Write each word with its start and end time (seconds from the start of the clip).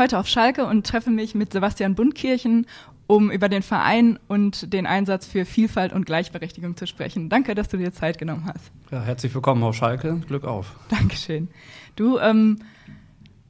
Ich 0.00 0.02
bin 0.02 0.12
heute 0.12 0.18
auf 0.18 0.28
Schalke 0.28 0.64
und 0.64 0.86
treffe 0.86 1.10
mich 1.10 1.34
mit 1.34 1.52
Sebastian 1.52 1.94
Bundkirchen, 1.94 2.66
um 3.06 3.30
über 3.30 3.50
den 3.50 3.60
Verein 3.60 4.18
und 4.28 4.72
den 4.72 4.86
Einsatz 4.86 5.26
für 5.26 5.44
Vielfalt 5.44 5.92
und 5.92 6.06
Gleichberechtigung 6.06 6.74
zu 6.74 6.86
sprechen. 6.86 7.28
Danke, 7.28 7.54
dass 7.54 7.68
du 7.68 7.76
dir 7.76 7.92
Zeit 7.92 8.16
genommen 8.16 8.46
hast. 8.46 8.72
Ja, 8.90 9.02
herzlich 9.02 9.34
willkommen 9.34 9.62
auf 9.62 9.76
Schalke. 9.76 10.18
Glück 10.26 10.44
auf. 10.44 10.74
Dankeschön. 10.88 11.48
Du, 11.96 12.18
ähm, 12.18 12.60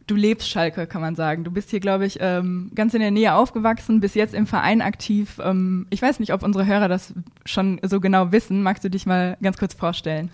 du 0.08 0.16
lebst 0.16 0.48
Schalke, 0.48 0.88
kann 0.88 1.00
man 1.00 1.14
sagen. 1.14 1.44
Du 1.44 1.52
bist 1.52 1.70
hier, 1.70 1.78
glaube 1.78 2.04
ich, 2.04 2.18
ähm, 2.20 2.72
ganz 2.74 2.94
in 2.94 3.00
der 3.00 3.12
Nähe 3.12 3.36
aufgewachsen, 3.36 4.00
bis 4.00 4.14
jetzt 4.14 4.34
im 4.34 4.48
Verein 4.48 4.82
aktiv. 4.82 5.38
Ähm, 5.40 5.86
ich 5.90 6.02
weiß 6.02 6.18
nicht, 6.18 6.32
ob 6.32 6.42
unsere 6.42 6.66
Hörer 6.66 6.88
das 6.88 7.14
schon 7.46 7.78
so 7.84 8.00
genau 8.00 8.32
wissen. 8.32 8.64
Magst 8.64 8.82
du 8.82 8.90
dich 8.90 9.06
mal 9.06 9.36
ganz 9.40 9.56
kurz 9.56 9.74
vorstellen? 9.74 10.32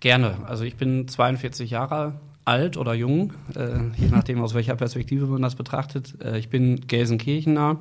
Gerne. 0.00 0.36
Also 0.46 0.64
ich 0.64 0.76
bin 0.76 1.08
42 1.08 1.70
Jahre 1.70 2.20
alt 2.46 2.76
oder 2.76 2.94
jung, 2.94 3.34
äh, 3.54 3.78
je 3.96 4.08
nachdem, 4.08 4.40
aus 4.40 4.54
welcher 4.54 4.76
Perspektive 4.76 5.26
man 5.26 5.42
das 5.42 5.56
betrachtet. 5.56 6.14
Äh, 6.22 6.38
ich 6.38 6.48
bin 6.48 6.86
Gelsenkirchener. 6.86 7.78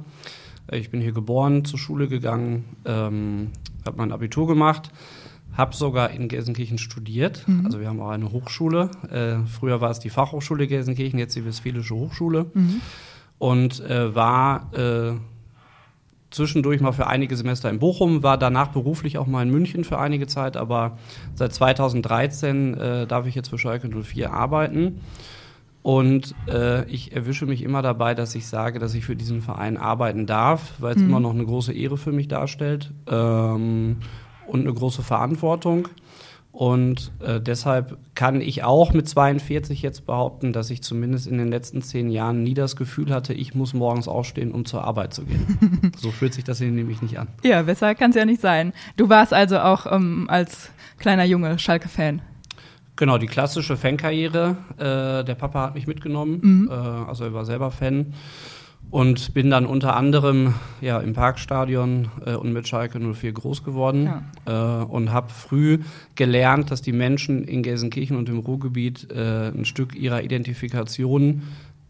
Äh, 0.67 0.79
ich 0.79 0.89
bin 0.89 1.01
hier 1.01 1.13
geboren, 1.13 1.65
zur 1.65 1.79
Schule 1.79 2.07
gegangen, 2.07 2.65
ähm, 2.83 3.51
habe 3.85 3.97
mein 3.97 4.11
Abitur 4.11 4.47
gemacht, 4.47 4.89
habe 5.53 5.75
sogar 5.75 6.09
in 6.09 6.27
Gelsenkirchen 6.27 6.79
studiert. 6.79 7.47
Mhm. 7.47 7.65
Also 7.65 7.79
wir 7.79 7.87
haben 7.87 8.01
auch 8.01 8.09
eine 8.09 8.31
Hochschule. 8.31 8.89
Äh, 9.09 9.47
früher 9.47 9.81
war 9.81 9.91
es 9.91 9.99
die 9.99 10.09
Fachhochschule 10.09 10.67
Gelsenkirchen, 10.67 11.19
jetzt 11.19 11.35
die 11.35 11.45
Westfälische 11.45 11.95
Hochschule. 11.95 12.47
Mhm. 12.53 12.81
Und 13.37 13.81
äh, 13.81 14.15
war 14.15 14.73
äh, 14.73 15.13
zwischendurch 16.35 16.81
mal 16.81 16.91
für 16.91 17.07
einige 17.07 17.35
Semester 17.35 17.69
in 17.69 17.79
Bochum, 17.79 18.23
war 18.23 18.37
danach 18.37 18.67
beruflich 18.69 19.17
auch 19.17 19.27
mal 19.27 19.43
in 19.43 19.51
München 19.51 19.83
für 19.83 19.97
einige 19.97 20.27
Zeit, 20.27 20.57
aber 20.57 20.97
seit 21.33 21.53
2013 21.53 22.73
äh, 22.75 23.07
darf 23.07 23.25
ich 23.25 23.35
jetzt 23.35 23.49
für 23.49 23.57
Schalke 23.57 23.89
04 23.89 24.31
arbeiten. 24.31 25.01
Und 25.81 26.33
äh, 26.47 26.83
ich 26.89 27.11
erwische 27.15 27.45
mich 27.45 27.61
immer 27.61 27.83
dabei, 27.83 28.15
dass 28.15 28.33
ich 28.33 28.47
sage, 28.47 28.79
dass 28.79 28.95
ich 28.95 29.05
für 29.05 29.15
diesen 29.15 29.43
Verein 29.43 29.77
arbeiten 29.77 30.25
darf, 30.25 30.73
weil 30.79 30.95
es 30.95 31.01
mhm. 31.01 31.09
immer 31.09 31.19
noch 31.19 31.33
eine 31.33 31.45
große 31.45 31.73
Ehre 31.73 31.95
für 31.95 32.11
mich 32.11 32.27
darstellt 32.27 32.91
ähm, 33.07 33.97
und 34.47 34.61
eine 34.61 34.73
große 34.73 35.03
Verantwortung. 35.03 35.87
Und 36.55 37.11
äh, 37.19 37.41
deshalb 37.41 37.97
kann 38.15 38.39
ich 38.39 38.63
auch 38.63 38.93
mit 38.93 39.09
42 39.09 39.81
jetzt 39.81 40.05
behaupten, 40.05 40.53
dass 40.53 40.69
ich 40.69 40.81
zumindest 40.81 41.27
in 41.27 41.37
den 41.37 41.49
letzten 41.49 41.81
zehn 41.81 42.09
Jahren 42.09 42.43
nie 42.43 42.53
das 42.53 42.77
Gefühl 42.77 43.13
hatte, 43.13 43.33
ich 43.33 43.55
muss 43.55 43.73
morgens 43.73 44.07
aufstehen, 44.07 44.53
um 44.53 44.63
zur 44.63 44.85
Arbeit 44.85 45.13
zu 45.13 45.25
gehen. 45.25 45.91
so 45.97 46.11
fühlt 46.11 46.33
sich 46.33 46.45
das 46.45 46.61
nämlich 46.61 47.01
nicht 47.01 47.19
an. 47.19 47.27
Ja, 47.43 47.63
besser 47.63 47.93
kann 47.93 48.11
es 48.11 48.15
ja 48.15 48.23
nicht 48.23 48.39
sein. 48.39 48.71
Du 48.95 49.09
warst 49.09 49.33
also 49.33 49.59
auch 49.59 49.85
ähm, 49.91 50.27
als 50.29 50.71
kleiner 50.97 51.25
Junge 51.25 51.59
Schalke-Fan. 51.59 52.21
Genau, 52.95 53.17
die 53.17 53.27
klassische 53.27 53.75
Fankarriere. 53.75 54.55
Äh, 54.77 55.25
der 55.25 55.35
Papa 55.35 55.61
hat 55.61 55.75
mich 55.75 55.87
mitgenommen, 55.87 56.39
mhm. 56.41 56.69
äh, 56.71 56.73
also 56.73 57.25
er 57.25 57.33
war 57.33 57.43
selber 57.43 57.69
Fan 57.69 58.13
und 58.95 59.33
bin 59.33 59.49
dann 59.49 59.65
unter 59.65 59.97
anderem 59.97 60.53
ja, 60.79 60.99
im 60.99 61.11
Parkstadion 61.11 62.07
äh, 62.25 62.35
und 62.35 62.53
mit 62.53 62.65
Schalke 62.65 62.97
04 62.97 63.33
groß 63.33 63.65
geworden 63.65 64.23
ja. 64.47 64.83
äh, 64.83 64.85
und 64.85 65.11
habe 65.11 65.27
früh 65.31 65.79
gelernt, 66.15 66.71
dass 66.71 66.81
die 66.81 66.93
Menschen 66.93 67.43
in 67.43 67.61
Gelsenkirchen 67.61 68.15
und 68.15 68.29
im 68.29 68.39
Ruhrgebiet 68.39 69.11
äh, 69.11 69.49
ein 69.49 69.65
Stück 69.65 69.97
ihrer 69.97 70.23
Identifikation 70.23 71.41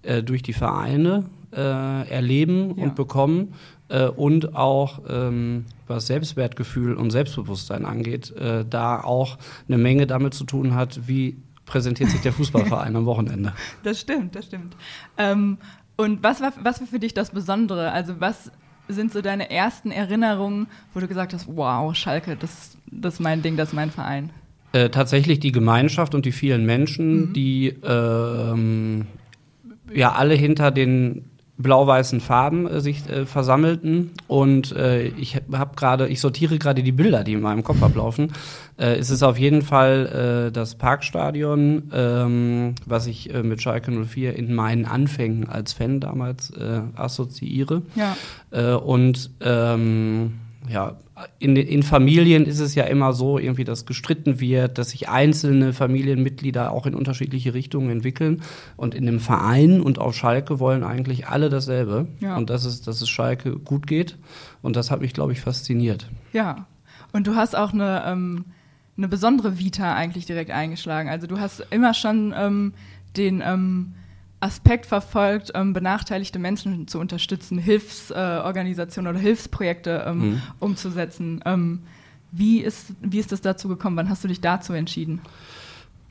äh, 0.02 0.24
durch 0.24 0.42
die 0.42 0.54
Vereine 0.54 1.26
äh, 1.56 2.10
erleben 2.10 2.74
ja. 2.76 2.86
und 2.86 2.96
bekommen 2.96 3.54
äh, 3.90 4.08
und 4.08 4.56
auch 4.56 5.02
ähm, 5.08 5.66
was 5.86 6.08
Selbstwertgefühl 6.08 6.96
und 6.96 7.12
Selbstbewusstsein 7.12 7.86
angeht, 7.86 8.34
da 8.68 9.04
auch 9.04 9.38
eine 9.68 9.78
Menge 9.78 10.08
damit 10.08 10.34
zu 10.34 10.44
tun 10.44 10.74
hat, 10.74 11.08
wie 11.08 11.38
präsentiert 11.68 12.10
sich 12.10 12.22
der 12.22 12.34
Fußballverein 12.34 12.96
am 12.96 13.06
Wochenende. 13.06 13.54
Das 13.84 14.02
stimmt, 14.02 14.36
das 14.36 14.46
stimmt. 14.46 14.76
Ähm, 15.20 15.60
und 15.98 16.24
was 16.24 16.42
war, 16.42 16.54
was 16.62 16.82
war 16.82 16.88
für 16.88 17.00
dich 17.00 17.14
das 17.14 17.32
Besondere? 17.32 17.92
Also 17.92 18.20
was 18.20 18.52
sind 18.88 19.12
so 19.12 19.22
deine 19.22 19.50
ersten 19.50 19.92
Erinnerungen, 19.92 20.68
wo 20.94 21.00
du 21.00 21.08
gesagt 21.08 21.34
hast, 21.34 21.48
wow, 21.48 21.96
Schalke, 21.96 22.36
das, 22.36 22.78
das 22.92 23.16
ist 23.16 23.20
mein 23.20 23.42
Ding, 23.42 23.58
das 23.58 23.70
ist 23.70 23.74
mein 23.74 23.92
Verein? 23.92 24.30
Äh, 24.74 24.90
tatsächlich 24.90 25.40
die 25.40 25.52
Gemeinschaft 25.52 26.14
und 26.14 26.26
die 26.26 26.32
vielen 26.32 26.66
Menschen, 26.66 27.30
mhm. 27.30 27.34
die 27.34 27.76
ähm, 27.84 29.08
ja 29.94 30.12
alle 30.12 30.36
hinter 30.36 30.72
den 30.72 31.26
blau-weißen 31.58 32.20
Farben 32.20 32.68
äh, 32.68 32.82
sich 32.82 33.10
äh, 33.10 33.26
versammelten 33.26 34.12
und 34.28 34.74
äh, 34.74 35.08
ich 35.08 35.36
habe 35.36 35.76
gerade, 35.76 36.08
ich 36.08 36.20
sortiere 36.20 36.58
gerade 36.58 36.84
die 36.84 36.92
Bilder, 36.92 37.24
die 37.24 37.34
in 37.34 37.42
meinem 37.42 37.64
Kopf 37.64 37.82
ablaufen. 37.82 38.34
Äh, 38.78 38.96
es 38.96 39.10
ist 39.10 39.24
auf 39.24 39.38
jeden 39.38 39.62
Fall 39.62 40.48
äh, 40.48 40.52
das 40.52 40.76
Parkstadion, 40.76 41.92
ähm, 41.94 42.76
was 42.86 43.08
ich 43.08 43.34
äh, 43.34 43.44
mit 43.44 43.62
Schalke 43.62 43.92
04 43.92 44.36
in 44.36 44.54
meinen 44.54 44.86
Anfängen 44.86 45.48
als 45.48 45.74
Fan 45.74 46.00
damals 46.00 46.50
äh, 46.52 46.82
assoziiere. 46.96 47.84
Ja. 47.96 48.18
Äh, 48.52 48.74
und 48.74 49.32
ähm, 49.42 50.34
ja, 50.68 50.98
in, 51.40 51.56
in 51.56 51.84
Familien 51.84 52.46
ist 52.46 52.60
es 52.60 52.76
ja 52.76 52.84
immer 52.84 53.14
so, 53.14 53.40
irgendwie, 53.40 53.64
dass 53.64 53.86
gestritten 53.86 54.40
wird, 54.42 54.78
dass 54.78 54.90
sich 54.90 55.08
einzelne 55.08 55.72
Familienmitglieder 55.72 56.72
auch 56.72 56.86
in 56.86 56.94
unterschiedliche 56.94 57.54
Richtungen 57.54 57.90
entwickeln. 57.90 58.42
Und 58.76 58.94
in 58.94 59.06
dem 59.06 59.20
Verein 59.20 59.80
und 59.80 59.98
auf 59.98 60.14
Schalke 60.14 60.60
wollen 60.60 60.84
eigentlich 60.84 61.28
alle 61.28 61.50
dasselbe. 61.50 62.08
Ja. 62.20 62.36
Und 62.36 62.50
das 62.50 62.66
ist, 62.66 62.88
dass 62.88 63.02
es 63.02 63.08
Schalke 63.08 63.58
gut 63.58 63.88
geht. 63.88 64.18
Und 64.62 64.76
das 64.76 64.92
hat 64.92 65.00
mich, 65.00 65.14
glaube 65.14 65.32
ich, 65.32 65.40
fasziniert. 65.40 66.10
Ja. 66.34 66.68
Und 67.14 67.28
du 67.28 67.36
hast 67.36 67.56
auch 67.56 67.72
eine, 67.72 68.04
ähm, 68.06 68.46
eine 68.98 69.08
besondere 69.08 69.58
Vita 69.58 69.96
eigentlich 69.96 70.26
direkt 70.26 70.52
eingeschlagen. 70.52 71.08
Also 71.08 71.28
du 71.28 71.40
hast 71.40 71.66
immer 71.70 71.94
schon 71.94 72.34
ähm, 72.38 72.74
den 73.16 73.42
ähm, 73.46 73.94
Aspekt 74.40 74.86
verfolgt, 74.86 75.52
ähm, 75.56 75.74
benachteiligte 75.74 76.40
Menschen 76.40 76.88
zu 76.88 77.00
unterstützen, 77.00 77.58
Hilfsorganisationen 77.58 79.08
äh, 79.08 79.10
oder 79.12 79.20
Hilfsprojekte 79.20 80.06
ähm, 80.08 80.18
mhm. 80.18 80.42
umzusetzen. 80.60 81.42
Ähm, 81.46 81.80
wie, 82.32 82.60
ist, 82.60 82.94
wie 83.02 83.20
ist 83.20 83.32
das 83.32 83.42
dazu 83.42 83.68
gekommen? 83.68 83.98
Wann 83.98 84.10
hast 84.10 84.24
du 84.24 84.28
dich 84.28 84.42
dazu 84.42 84.74
entschieden? 84.74 85.22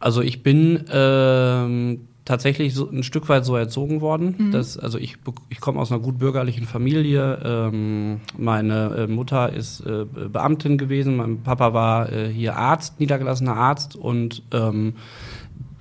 Also 0.01 0.23
ich 0.23 0.43
bin 0.43 0.85
ähm, 0.91 2.01
tatsächlich 2.25 2.75
so 2.75 2.89
ein 2.91 3.03
Stück 3.03 3.29
weit 3.29 3.45
so 3.45 3.57
erzogen 3.57 4.01
worden. 4.01 4.35
Mhm. 4.39 4.53
Dass, 4.53 4.79
also 4.79 4.99
ich, 4.99 5.17
ich 5.51 5.61
komme 5.61 5.81
aus 5.81 5.93
einer 5.93 6.01
gut 6.01 6.19
bürgerlichen 6.19 6.67
Familie. 6.67 7.41
Ähm, 7.45 8.21
meine 8.39 8.97
äh, 8.97 9.07
Mutter 9.07 9.53
ist 9.53 9.81
äh, 9.81 10.05
Beamtin 10.05 10.79
gewesen, 10.79 11.17
mein 11.17 11.43
Papa 11.43 11.75
war 11.75 12.11
äh, 12.13 12.29
hier 12.29 12.57
Arzt, 12.57 13.01
niedergelassener 13.01 13.57
Arzt 13.57 13.97
und 13.97 14.43
ähm, 14.53 14.95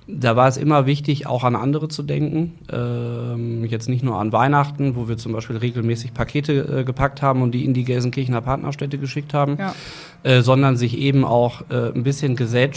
da 0.06 0.36
war 0.36 0.48
es 0.48 0.58
immer 0.58 0.84
wichtig, 0.84 1.26
auch 1.26 1.44
an 1.44 1.56
andere 1.56 1.88
zu 1.88 2.02
denken. 2.02 2.52
Ähm, 2.70 3.64
jetzt 3.64 3.88
nicht 3.88 4.04
nur 4.04 4.18
an 4.18 4.32
Weihnachten, 4.32 4.96
wo 4.96 5.08
wir 5.08 5.16
zum 5.16 5.32
Beispiel 5.32 5.56
regelmäßig 5.56 6.12
Pakete 6.12 6.80
äh, 6.80 6.84
gepackt 6.84 7.22
haben 7.22 7.40
und 7.40 7.52
die 7.52 7.64
in 7.64 7.72
die 7.72 7.84
Gelsenkirchener 7.84 8.42
Partnerstädte 8.42 8.98
geschickt 8.98 9.32
haben, 9.32 9.56
ja. 9.58 9.74
äh, 10.22 10.42
sondern 10.42 10.76
sich 10.76 10.98
eben 10.98 11.24
auch 11.24 11.62
äh, 11.70 11.92
ein 11.94 12.02
bisschen 12.02 12.34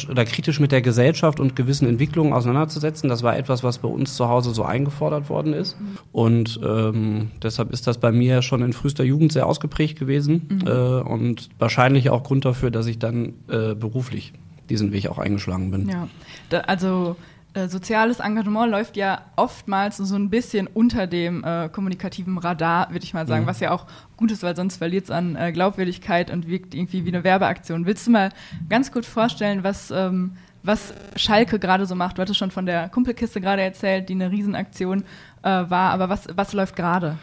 oder 0.09 0.23
kritisch 0.23 0.61
mit 0.61 0.71
der 0.71 0.81
Gesellschaft 0.81 1.41
und 1.41 1.55
gewissen 1.57 1.87
Entwicklungen 1.87 2.31
auseinanderzusetzen. 2.31 3.09
Das 3.09 3.23
war 3.23 3.37
etwas, 3.37 3.61
was 3.61 3.79
bei 3.79 3.89
uns 3.89 4.15
zu 4.15 4.29
Hause 4.29 4.51
so 4.51 4.63
eingefordert 4.63 5.29
worden 5.29 5.51
ist. 5.51 5.77
Mhm. 5.79 5.97
Und 6.13 6.59
ähm, 6.63 7.31
deshalb 7.43 7.73
ist 7.73 7.87
das 7.87 7.97
bei 7.97 8.13
mir 8.13 8.41
schon 8.41 8.61
in 8.61 8.71
frühester 8.71 9.03
Jugend 9.03 9.33
sehr 9.33 9.47
ausgeprägt 9.47 9.99
gewesen 9.99 10.47
mhm. 10.49 10.67
Äh, 10.67 11.01
und 11.01 11.49
wahrscheinlich 11.59 12.09
auch 12.09 12.23
Grund 12.23 12.45
dafür, 12.45 12.71
dass 12.71 12.87
ich 12.87 12.99
dann 12.99 13.33
äh, 13.49 13.75
beruflich 13.75 14.33
diesen 14.69 14.91
Weg 14.91 15.07
auch 15.07 15.17
eingeschlagen 15.17 15.71
bin. 15.71 15.89
Ja, 15.89 16.07
da, 16.49 16.59
also 16.61 17.15
äh, 17.57 17.69
soziales 17.69 18.19
Engagement 18.19 18.69
läuft 18.71 18.97
ja 18.97 19.21
oftmals 19.35 19.97
so 19.97 20.15
ein 20.15 20.29
bisschen 20.29 20.67
unter 20.67 21.07
dem 21.07 21.43
äh, 21.43 21.69
kommunikativen 21.69 22.37
Radar, 22.37 22.91
würde 22.91 23.03
ich 23.03 23.13
mal 23.13 23.25
sagen, 23.25 23.45
mhm. 23.45 23.47
was 23.47 23.59
ja 23.59 23.71
auch 23.71 23.85
gut 24.15 24.31
ist, 24.31 24.43
weil 24.43 24.55
sonst 24.55 24.77
verliert 24.77 25.05
es 25.05 25.11
an 25.11 25.35
äh, 25.35 25.51
Glaubwürdigkeit 25.51 26.29
und 26.29 26.47
wirkt 26.47 26.75
irgendwie 26.75 27.05
wie 27.05 27.09
eine 27.09 27.23
Werbeaktion. 27.23 27.85
Willst 27.87 28.05
du 28.05 28.11
mal 28.11 28.31
ganz 28.69 28.91
kurz 28.91 29.07
vorstellen, 29.07 29.63
was, 29.63 29.89
ähm, 29.89 30.33
was 30.61 30.93
Schalke 31.15 31.57
gerade 31.57 31.87
so 31.87 31.95
macht? 31.95 32.17
Du 32.17 32.21
hattest 32.21 32.37
schon 32.37 32.51
von 32.51 32.67
der 32.67 32.89
Kumpelkiste 32.89 33.41
gerade 33.41 33.63
erzählt, 33.63 34.09
die 34.09 34.13
eine 34.13 34.29
Riesenaktion 34.29 35.03
äh, 35.41 35.47
war, 35.47 35.91
aber 35.91 36.09
was, 36.09 36.27
was 36.35 36.53
läuft 36.53 36.75
gerade? 36.75 37.17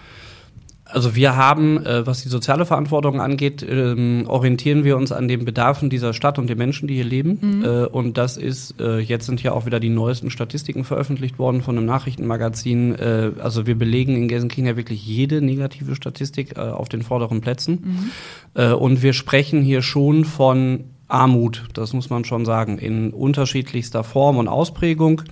Also 0.95 1.17
wir 1.17 1.35
haben, 1.35 1.85
äh, 1.85 2.07
was 2.07 2.23
die 2.23 2.29
soziale 2.29 2.67
Verantwortung 2.67 3.21
angeht, 3.21 3.67
ähm, 3.69 4.27
orientieren 4.29 4.85
wir 4.85 4.97
uns 4.97 5.11
an 5.11 5.27
den 5.27 5.45
Bedarfen 5.45 5.91
dieser 5.91 6.15
Stadt 6.15 6.39
und 6.39 6.49
den 6.49 6.57
Menschen, 6.57 6.87
die 6.87 6.95
hier 6.95 7.05
leben. 7.05 7.39
Mhm. 7.41 7.65
Äh, 7.65 7.85
und 7.87 8.17
das 8.17 8.37
ist, 8.37 8.81
äh, 8.81 9.01
jetzt 9.01 9.27
sind 9.27 9.43
ja 9.43 9.51
auch 9.53 9.67
wieder 9.67 9.81
die 9.81 9.89
neuesten 9.89 10.31
Statistiken 10.31 10.85
veröffentlicht 10.85 11.37
worden 11.37 11.63
von 11.63 11.77
einem 11.77 11.87
Nachrichtenmagazin. 11.87 12.95
Äh, 12.95 13.33
also 13.43 13.67
wir 13.67 13.77
belegen 13.77 14.15
in 14.15 14.29
Gelsenkirchen 14.29 14.67
ja 14.67 14.77
wirklich 14.77 15.05
jede 15.05 15.43
negative 15.43 15.97
Statistik 15.97 16.57
äh, 16.57 16.61
auf 16.61 16.89
den 16.89 17.03
vorderen 17.03 17.41
Plätzen. 17.41 17.81
Mhm. 17.83 18.11
Äh, 18.55 18.73
und 18.73 19.03
wir 19.03 19.15
sprechen 19.15 19.63
hier 19.63 19.83
schon 19.83 20.25
von 20.25 20.85
Armut, 21.09 21.65
das 21.75 21.93
muss 21.93 22.09
man 22.09 22.25
schon 22.25 22.45
sagen, 22.45 22.79
in 22.79 23.11
unterschiedlichster 23.11 24.05
Form 24.05 24.39
und 24.39 24.47
Ausprägung. 24.47 25.23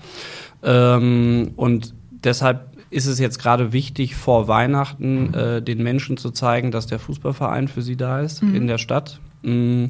Ähm, 0.65 1.53
und 1.55 1.95
deshalb 2.11 2.72
ist 2.93 3.07
es 3.07 3.19
jetzt 3.19 3.39
gerade 3.39 3.73
wichtig, 3.73 4.15
vor 4.15 4.49
Weihnachten 4.49 5.33
äh, 5.35 5.63
den 5.63 5.83
Menschen 5.83 6.19
zu 6.19 6.31
zeigen, 6.31 6.71
dass 6.71 6.87
der 6.87 6.99
Fußballverein 6.99 7.69
für 7.69 7.83
sie 7.83 7.97
da 7.97 8.21
ist 8.21 8.43
mhm. 8.43 8.55
in 8.55 8.67
der 8.67 8.79
Stadt. 8.79 9.19
Mm, 9.43 9.87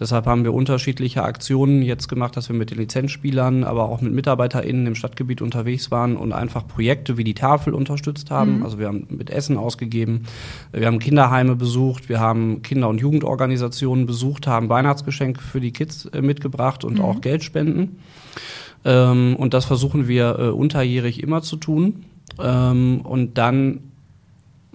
deshalb 0.00 0.26
haben 0.26 0.42
wir 0.42 0.52
unterschiedliche 0.52 1.22
Aktionen 1.22 1.82
jetzt 1.82 2.08
gemacht, 2.08 2.36
dass 2.36 2.48
wir 2.48 2.56
mit 2.56 2.70
den 2.70 2.78
Lizenzspielern, 2.78 3.62
aber 3.62 3.88
auch 3.88 4.00
mit 4.00 4.12
MitarbeiterInnen 4.12 4.86
im 4.86 4.94
Stadtgebiet 4.94 5.42
unterwegs 5.42 5.90
waren 5.90 6.16
und 6.16 6.32
einfach 6.32 6.66
Projekte 6.66 7.16
wie 7.16 7.24
die 7.24 7.34
Tafel 7.34 7.74
unterstützt 7.74 8.30
haben. 8.30 8.58
Mhm. 8.58 8.62
Also 8.64 8.78
wir 8.78 8.88
haben 8.88 9.06
mit 9.10 9.30
Essen 9.30 9.58
ausgegeben, 9.58 10.22
wir 10.72 10.86
haben 10.86 10.98
Kinderheime 10.98 11.56
besucht, 11.56 12.08
wir 12.08 12.20
haben 12.20 12.62
Kinder- 12.62 12.88
und 12.88 13.00
Jugendorganisationen 13.00 14.06
besucht, 14.06 14.46
haben 14.46 14.68
Weihnachtsgeschenke 14.68 15.42
für 15.42 15.60
die 15.60 15.72
Kids 15.72 16.06
äh, 16.06 16.22
mitgebracht 16.22 16.84
und 16.84 16.94
mhm. 16.94 17.04
auch 17.04 17.20
Geldspenden. 17.20 17.98
Ähm, 18.84 19.36
und 19.36 19.52
das 19.54 19.66
versuchen 19.66 20.08
wir 20.08 20.38
äh, 20.38 20.48
unterjährig 20.48 21.22
immer 21.22 21.42
zu 21.42 21.56
tun. 21.56 22.04
Ähm, 22.42 23.00
und 23.02 23.38
dann 23.38 23.80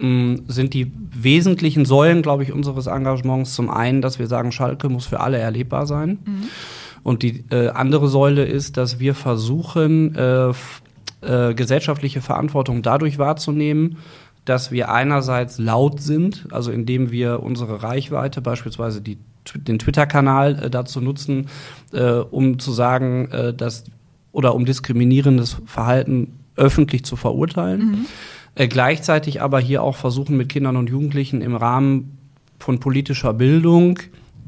sind 0.01 0.74
die 0.74 0.92
wesentlichen 1.12 1.86
Säulen, 1.86 2.24
glaube 2.24 2.42
ich, 2.42 2.51
unseres 2.51 2.88
Engagements 2.88 3.53
zum 3.53 3.69
einen, 3.69 4.01
dass 4.01 4.18
wir 4.18 4.25
sagen, 4.25 4.51
Schalke 4.51 4.89
muss 4.89 5.06
für 5.06 5.19
alle 5.19 5.38
erlebbar 5.38 5.86
sein. 5.86 6.18
Mhm. 6.25 6.44
Und 7.03 7.21
die 7.21 7.45
äh, 7.51 7.69
andere 7.69 8.07
Säule 8.07 8.45
ist, 8.45 8.77
dass 8.77 9.00
wir 9.00 9.13
versuchen, 9.13 10.15
äh, 10.15 10.53
äh, 11.21 11.53
gesellschaftliche 11.53 12.21
Verantwortung 12.21 12.81
dadurch 12.81 13.19
wahrzunehmen, 13.19 13.98
dass 14.45 14.71
wir 14.71 14.92
einerseits 14.92 15.59
laut 15.59 16.01
sind, 16.01 16.48
also 16.51 16.71
indem 16.71 17.12
wir 17.12 17.44
unsere 17.44 17.83
Reichweite, 17.83 18.42
beispielsweise 18.42 19.01
die, 19.01 19.18
den 19.56 19.77
Twitter-Kanal 19.77 20.63
äh, 20.63 20.69
dazu 20.69 21.00
nutzen, 21.00 21.48
äh, 21.94 22.13
um 22.13 22.59
zu 22.59 22.71
sagen, 22.71 23.30
äh, 23.31 23.53
dass 23.53 23.83
oder 24.31 24.56
um 24.56 24.65
diskriminierendes 24.65 25.57
Verhalten 25.65 26.39
öffentlich 26.56 27.06
zu 27.06 27.15
verurteilen. 27.15 27.80
Mhm 27.80 28.06
äh, 28.56 28.68
gleichzeitig 28.68 29.42
aber 29.42 29.59
hier 29.59 29.83
auch 29.83 29.95
versuchen, 29.95 30.38
mit 30.38 30.50
Kindern 30.50 30.75
und 30.75 30.89
Jugendlichen 30.89 31.42
im 31.42 31.56
Rahmen 31.56 32.18
von 32.59 32.80
politischer 32.80 33.33
Bildung 33.33 34.00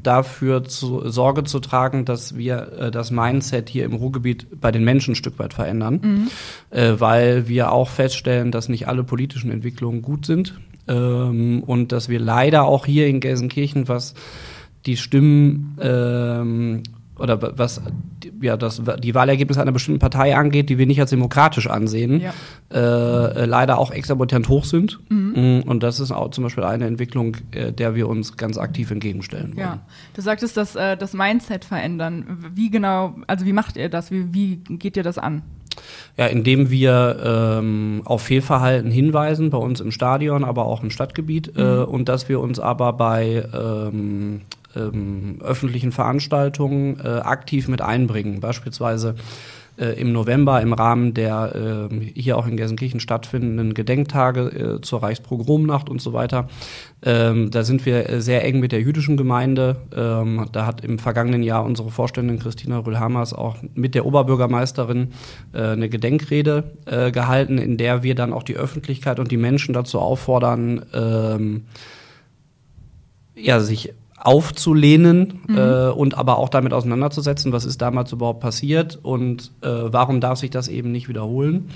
dafür 0.02 0.64
zu, 0.64 1.08
Sorge 1.08 1.44
zu 1.44 1.60
tragen, 1.60 2.04
dass 2.04 2.36
wir 2.36 2.72
äh, 2.78 2.90
das 2.90 3.10
Mindset 3.10 3.68
hier 3.68 3.84
im 3.84 3.94
Ruhrgebiet 3.94 4.60
bei 4.60 4.70
den 4.70 4.84
Menschen 4.84 5.12
ein 5.12 5.16
Stück 5.16 5.38
weit 5.38 5.54
verändern, 5.54 6.00
mhm. 6.02 6.30
äh, 6.70 7.00
weil 7.00 7.48
wir 7.48 7.72
auch 7.72 7.88
feststellen, 7.88 8.52
dass 8.52 8.68
nicht 8.68 8.86
alle 8.86 9.04
politischen 9.04 9.50
Entwicklungen 9.50 10.02
gut 10.02 10.26
sind 10.26 10.54
ähm, 10.86 11.62
und 11.64 11.92
dass 11.92 12.08
wir 12.08 12.20
leider 12.20 12.64
auch 12.64 12.86
hier 12.86 13.06
in 13.06 13.20
Gelsenkirchen, 13.20 13.88
was 13.88 14.14
die 14.84 14.98
Stimmen 14.98 15.78
ähm, 15.80 16.82
oder 17.24 17.58
was 17.58 17.80
ja, 18.40 18.56
das, 18.56 18.82
die 19.02 19.14
Wahlergebnisse 19.14 19.60
einer 19.60 19.72
bestimmten 19.72 19.98
Partei 19.98 20.36
angeht, 20.36 20.68
die 20.68 20.78
wir 20.78 20.86
nicht 20.86 21.00
als 21.00 21.10
demokratisch 21.10 21.68
ansehen, 21.68 22.20
ja. 22.20 22.32
äh, 22.72 23.42
äh 23.42 23.44
leider 23.46 23.78
auch 23.78 23.90
exorbitant 23.90 24.48
hoch 24.48 24.64
sind. 24.64 25.00
Mhm. 25.08 25.32
Mm, 25.34 25.68
und 25.68 25.82
das 25.82 26.00
ist 26.00 26.12
auch 26.12 26.30
zum 26.30 26.44
Beispiel 26.44 26.64
eine 26.64 26.86
Entwicklung, 26.86 27.36
äh, 27.50 27.72
der 27.72 27.94
wir 27.94 28.08
uns 28.08 28.36
ganz 28.36 28.58
aktiv 28.58 28.90
entgegenstellen 28.90 29.56
wollen. 29.56 29.58
Ja, 29.58 29.86
du 30.14 30.20
sagtest, 30.20 30.56
dass 30.56 30.76
äh, 30.76 30.96
das 30.96 31.14
Mindset 31.14 31.64
verändern. 31.64 32.38
Wie 32.54 32.70
genau, 32.70 33.16
also 33.26 33.44
wie 33.46 33.52
macht 33.52 33.76
ihr 33.76 33.88
das? 33.88 34.10
Wie, 34.10 34.32
wie 34.32 34.56
geht 34.56 34.96
ihr 34.96 35.02
das 35.02 35.18
an? 35.18 35.42
Ja, 36.16 36.26
indem 36.26 36.70
wir 36.70 37.58
ähm, 37.58 38.02
auf 38.04 38.22
Fehlverhalten 38.22 38.90
hinweisen, 38.90 39.50
bei 39.50 39.58
uns 39.58 39.80
im 39.80 39.90
Stadion, 39.90 40.44
aber 40.44 40.66
auch 40.66 40.82
im 40.82 40.90
Stadtgebiet, 40.90 41.56
äh, 41.56 41.62
mhm. 41.62 41.80
äh, 41.80 41.84
und 41.84 42.08
dass 42.08 42.28
wir 42.28 42.40
uns 42.40 42.60
aber 42.60 42.92
bei 42.92 43.44
ähm, 43.52 44.42
ähm, 44.76 45.38
öffentlichen 45.40 45.92
Veranstaltungen 45.92 47.00
äh, 47.00 47.08
aktiv 47.08 47.68
mit 47.68 47.80
einbringen. 47.80 48.40
Beispielsweise 48.40 49.16
äh, 49.76 50.00
im 50.00 50.12
November 50.12 50.60
im 50.62 50.72
Rahmen 50.72 51.14
der 51.14 51.88
äh, 51.90 52.04
hier 52.14 52.38
auch 52.38 52.46
in 52.46 52.56
Gelsenkirchen 52.56 53.00
stattfindenden 53.00 53.74
Gedenktage 53.74 54.76
äh, 54.76 54.80
zur 54.80 55.02
Reichspogromnacht 55.02 55.88
und 55.88 56.00
so 56.00 56.12
weiter. 56.12 56.48
Ähm, 57.02 57.50
da 57.50 57.64
sind 57.64 57.84
wir 57.84 58.20
sehr 58.20 58.44
eng 58.44 58.60
mit 58.60 58.72
der 58.72 58.80
jüdischen 58.80 59.16
Gemeinde. 59.16 59.76
Ähm, 59.94 60.46
da 60.52 60.66
hat 60.66 60.84
im 60.84 60.98
vergangenen 60.98 61.42
Jahr 61.42 61.64
unsere 61.64 61.90
Vorständin 61.90 62.38
Christina 62.38 62.78
Rühlhammers 62.78 63.32
auch 63.32 63.56
mit 63.74 63.94
der 63.94 64.06
Oberbürgermeisterin 64.06 65.08
äh, 65.52 65.60
eine 65.60 65.88
Gedenkrede 65.88 66.64
äh, 66.86 67.10
gehalten, 67.10 67.58
in 67.58 67.76
der 67.76 68.02
wir 68.02 68.14
dann 68.14 68.32
auch 68.32 68.44
die 68.44 68.56
Öffentlichkeit 68.56 69.18
und 69.18 69.30
die 69.30 69.36
Menschen 69.36 69.74
dazu 69.74 69.98
auffordern, 69.98 70.86
ähm, 70.94 71.64
ja, 73.34 73.58
sich 73.58 73.92
aufzulehnen 74.18 75.40
mhm. 75.46 75.58
äh, 75.58 75.88
und 75.88 76.16
aber 76.16 76.38
auch 76.38 76.48
damit 76.48 76.72
auseinanderzusetzen, 76.72 77.52
was 77.52 77.64
ist 77.64 77.82
damals 77.82 78.12
überhaupt 78.12 78.40
passiert 78.40 78.98
und 79.02 79.50
äh, 79.62 79.68
warum 79.68 80.20
darf 80.20 80.38
sich 80.38 80.50
das 80.50 80.68
eben 80.68 80.92
nicht 80.92 81.08
wiederholen. 81.08 81.70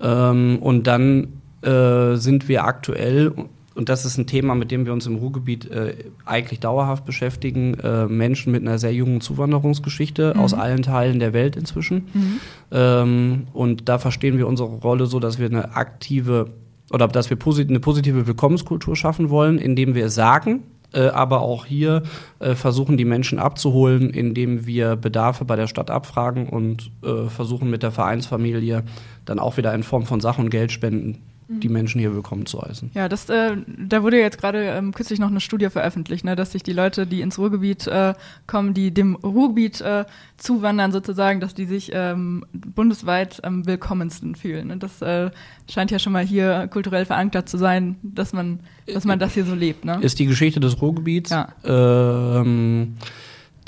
Ähm, 0.00 0.58
und 0.60 0.86
dann 0.86 1.28
äh, 1.62 2.16
sind 2.16 2.48
wir 2.48 2.64
aktuell, 2.64 3.32
und 3.74 3.88
das 3.88 4.04
ist 4.04 4.18
ein 4.18 4.26
Thema, 4.26 4.54
mit 4.54 4.70
dem 4.70 4.84
wir 4.84 4.92
uns 4.92 5.06
im 5.06 5.16
Ruhrgebiet 5.16 5.70
äh, 5.70 5.94
eigentlich 6.26 6.60
dauerhaft 6.60 7.04
beschäftigen, 7.04 7.74
äh, 7.74 8.06
Menschen 8.06 8.52
mit 8.52 8.62
einer 8.62 8.78
sehr 8.78 8.92
jungen 8.92 9.20
Zuwanderungsgeschichte 9.20 10.34
mhm. 10.34 10.40
aus 10.40 10.54
allen 10.54 10.82
Teilen 10.82 11.20
der 11.20 11.32
Welt 11.32 11.56
inzwischen. 11.56 12.08
Mhm. 12.12 12.40
Ähm, 12.72 13.46
und 13.52 13.88
da 13.88 13.98
verstehen 13.98 14.36
wir 14.36 14.48
unsere 14.48 14.68
Rolle 14.68 15.06
so, 15.06 15.20
dass 15.20 15.38
wir 15.38 15.46
eine 15.46 15.76
aktive 15.76 16.50
oder 16.90 17.08
dass 17.08 17.30
wir 17.30 17.38
eine 17.40 17.80
positive 17.80 18.26
Willkommenskultur 18.26 18.96
schaffen 18.96 19.30
wollen, 19.30 19.58
indem 19.58 19.94
wir 19.94 20.10
sagen, 20.10 20.64
äh, 20.94 21.08
aber 21.08 21.42
auch 21.42 21.66
hier 21.66 22.02
äh, 22.38 22.54
versuchen 22.54 22.96
die 22.96 23.04
Menschen 23.04 23.38
abzuholen, 23.38 24.10
indem 24.10 24.66
wir 24.66 24.96
Bedarfe 24.96 25.44
bei 25.44 25.56
der 25.56 25.66
Stadt 25.66 25.90
abfragen 25.90 26.48
und 26.48 26.90
äh, 27.02 27.28
versuchen 27.28 27.70
mit 27.70 27.82
der 27.82 27.90
Vereinsfamilie 27.90 28.84
dann 29.24 29.38
auch 29.38 29.56
wieder 29.56 29.74
in 29.74 29.82
Form 29.82 30.06
von 30.06 30.20
Sach- 30.20 30.38
und 30.38 30.50
Geldspenden 30.50 31.18
die 31.60 31.68
mhm. 31.68 31.74
Menschen 31.74 32.00
hier 32.00 32.14
willkommen 32.14 32.46
zu 32.46 32.60
heißen. 32.60 32.90
Ja, 32.94 33.08
das, 33.08 33.28
äh, 33.28 33.56
da 33.66 34.02
wurde 34.02 34.18
jetzt 34.18 34.38
gerade 34.38 34.64
ähm, 34.64 34.92
kürzlich 34.92 35.18
noch 35.18 35.30
eine 35.30 35.40
Studie 35.40 35.68
veröffentlicht, 35.70 36.24
ne, 36.24 36.36
dass 36.36 36.52
sich 36.52 36.62
die 36.62 36.72
Leute, 36.72 37.06
die 37.06 37.20
ins 37.20 37.38
Ruhrgebiet 37.38 37.86
äh, 37.86 38.14
kommen, 38.46 38.74
die 38.74 38.92
dem 38.92 39.16
Ruhrgebiet 39.16 39.80
äh, 39.80 40.04
zuwandern 40.36 40.92
sozusagen, 40.92 41.40
dass 41.40 41.54
die 41.54 41.66
sich 41.66 41.90
ähm, 41.94 42.44
bundesweit 42.52 43.44
am 43.44 43.66
willkommensten 43.66 44.34
fühlen. 44.34 44.70
Und 44.70 44.82
das 44.82 45.02
äh, 45.02 45.30
scheint 45.70 45.90
ja 45.90 45.98
schon 45.98 46.12
mal 46.12 46.24
hier 46.24 46.68
kulturell 46.68 47.04
verankert 47.04 47.48
zu 47.48 47.58
sein, 47.58 47.96
dass 48.02 48.32
man, 48.32 48.60
dass 48.86 49.04
man 49.04 49.18
das 49.18 49.34
hier 49.34 49.44
so 49.44 49.54
lebt. 49.54 49.84
Ne? 49.84 49.98
Ist 50.00 50.18
die 50.18 50.26
Geschichte 50.26 50.60
des 50.60 50.80
Ruhrgebiets, 50.80 51.30
ja. 51.30 51.48
ähm, 51.64 52.94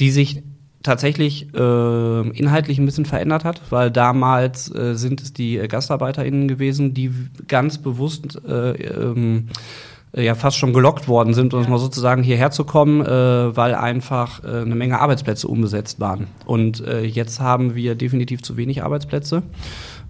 die 0.00 0.10
sich 0.10 0.42
tatsächlich 0.84 1.52
äh, 1.54 2.28
inhaltlich 2.28 2.78
ein 2.78 2.84
bisschen 2.84 3.06
verändert 3.06 3.44
hat, 3.44 3.60
weil 3.70 3.90
damals 3.90 4.72
äh, 4.72 4.94
sind 4.94 5.20
es 5.20 5.32
die 5.32 5.56
GastarbeiterInnen 5.56 6.46
gewesen, 6.46 6.94
die 6.94 7.10
ganz 7.48 7.78
bewusst 7.78 8.38
äh, 8.46 8.72
ähm, 8.72 9.48
ja 10.14 10.34
fast 10.34 10.58
schon 10.58 10.72
gelockt 10.72 11.08
worden 11.08 11.34
sind, 11.34 11.54
um 11.54 11.60
es 11.60 11.68
mal 11.68 11.78
sozusagen 11.78 12.22
hierher 12.22 12.50
zu 12.50 12.64
kommen, 12.64 13.00
äh, 13.00 13.56
weil 13.56 13.74
einfach 13.74 14.44
äh, 14.44 14.60
eine 14.60 14.74
Menge 14.74 15.00
Arbeitsplätze 15.00 15.48
umbesetzt 15.48 16.00
waren. 16.00 16.28
Und 16.44 16.86
äh, 16.86 17.02
jetzt 17.02 17.40
haben 17.40 17.74
wir 17.74 17.94
definitiv 17.94 18.42
zu 18.42 18.56
wenig 18.56 18.84
Arbeitsplätze. 18.84 19.42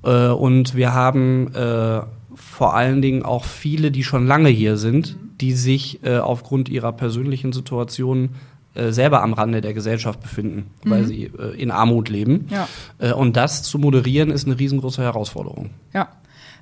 Äh, 0.03 0.27
und 0.27 0.75
wir 0.75 0.93
haben 0.93 1.55
äh, 1.55 2.01
vor 2.35 2.75
allen 2.75 3.01
Dingen 3.01 3.23
auch 3.23 3.45
viele, 3.45 3.93
die 3.93 4.03
schon 4.03 4.27
lange 4.27 4.49
hier 4.49 4.77
sind, 4.77 5.17
die 5.41 5.53
sich 5.53 6.05
äh, 6.05 6.19
aufgrund 6.19 6.69
ihrer 6.69 6.93
persönlichen 6.93 7.53
Situation 7.53 8.31
äh, 8.75 8.91
selber 8.91 9.23
am 9.23 9.33
Rande 9.33 9.61
der 9.61 9.75
Gesellschaft 9.75 10.21
befinden, 10.21 10.71
mhm. 10.83 10.91
weil 10.91 11.05
sie 11.05 11.31
äh, 11.39 11.61
in 11.61 11.71
Armut 11.71 12.09
leben. 12.09 12.49
Ja. 12.51 12.69
Äh, 12.99 13.13
und 13.13 13.37
das 13.37 13.63
zu 13.63 13.79
moderieren 13.79 14.31
ist 14.31 14.47
eine 14.47 14.59
riesengroße 14.59 15.03
Herausforderung. 15.03 15.71
Ja. 15.93 16.09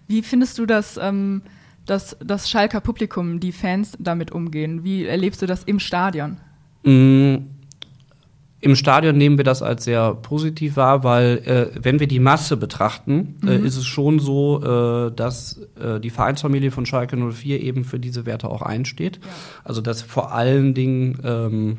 Wie 0.08 0.22
findest 0.22 0.58
du 0.58 0.66
das, 0.66 0.98
ähm, 1.00 1.42
dass 1.86 2.16
das 2.22 2.50
Schalker 2.50 2.80
Publikum, 2.80 3.40
die 3.40 3.52
Fans 3.52 3.96
damit 3.98 4.30
umgehen? 4.30 4.84
Wie 4.84 5.06
erlebst 5.06 5.40
du 5.42 5.46
das 5.46 5.64
im 5.64 5.78
Stadion? 5.78 6.36
Mhm. 6.84 7.48
Im 8.60 8.76
Stadion 8.76 9.18
nehmen 9.18 9.38
wir 9.38 9.44
das 9.44 9.60
als 9.60 9.84
sehr 9.84 10.14
positiv 10.14 10.76
wahr, 10.76 11.02
weil 11.02 11.42
äh, 11.46 11.82
wenn 11.82 11.98
wir 11.98 12.06
die 12.06 12.20
Masse 12.20 12.56
betrachten, 12.56 13.36
äh, 13.42 13.58
mhm. 13.58 13.64
äh, 13.64 13.66
ist 13.66 13.76
es 13.76 13.86
schon 13.86 14.20
so, 14.20 14.62
äh, 14.62 15.10
dass 15.10 15.62
äh, 15.80 15.98
die 15.98 16.10
Vereinsfamilie 16.10 16.70
von 16.70 16.86
Schalke 16.86 17.16
04 17.16 17.60
eben 17.60 17.84
für 17.84 17.98
diese 17.98 18.24
Werte 18.24 18.48
auch 18.48 18.62
einsteht. 18.62 19.16
Ja. 19.16 19.30
Also 19.64 19.80
dass 19.80 20.02
vor 20.02 20.32
allen 20.32 20.74
Dingen 20.74 21.18
ähm, 21.24 21.78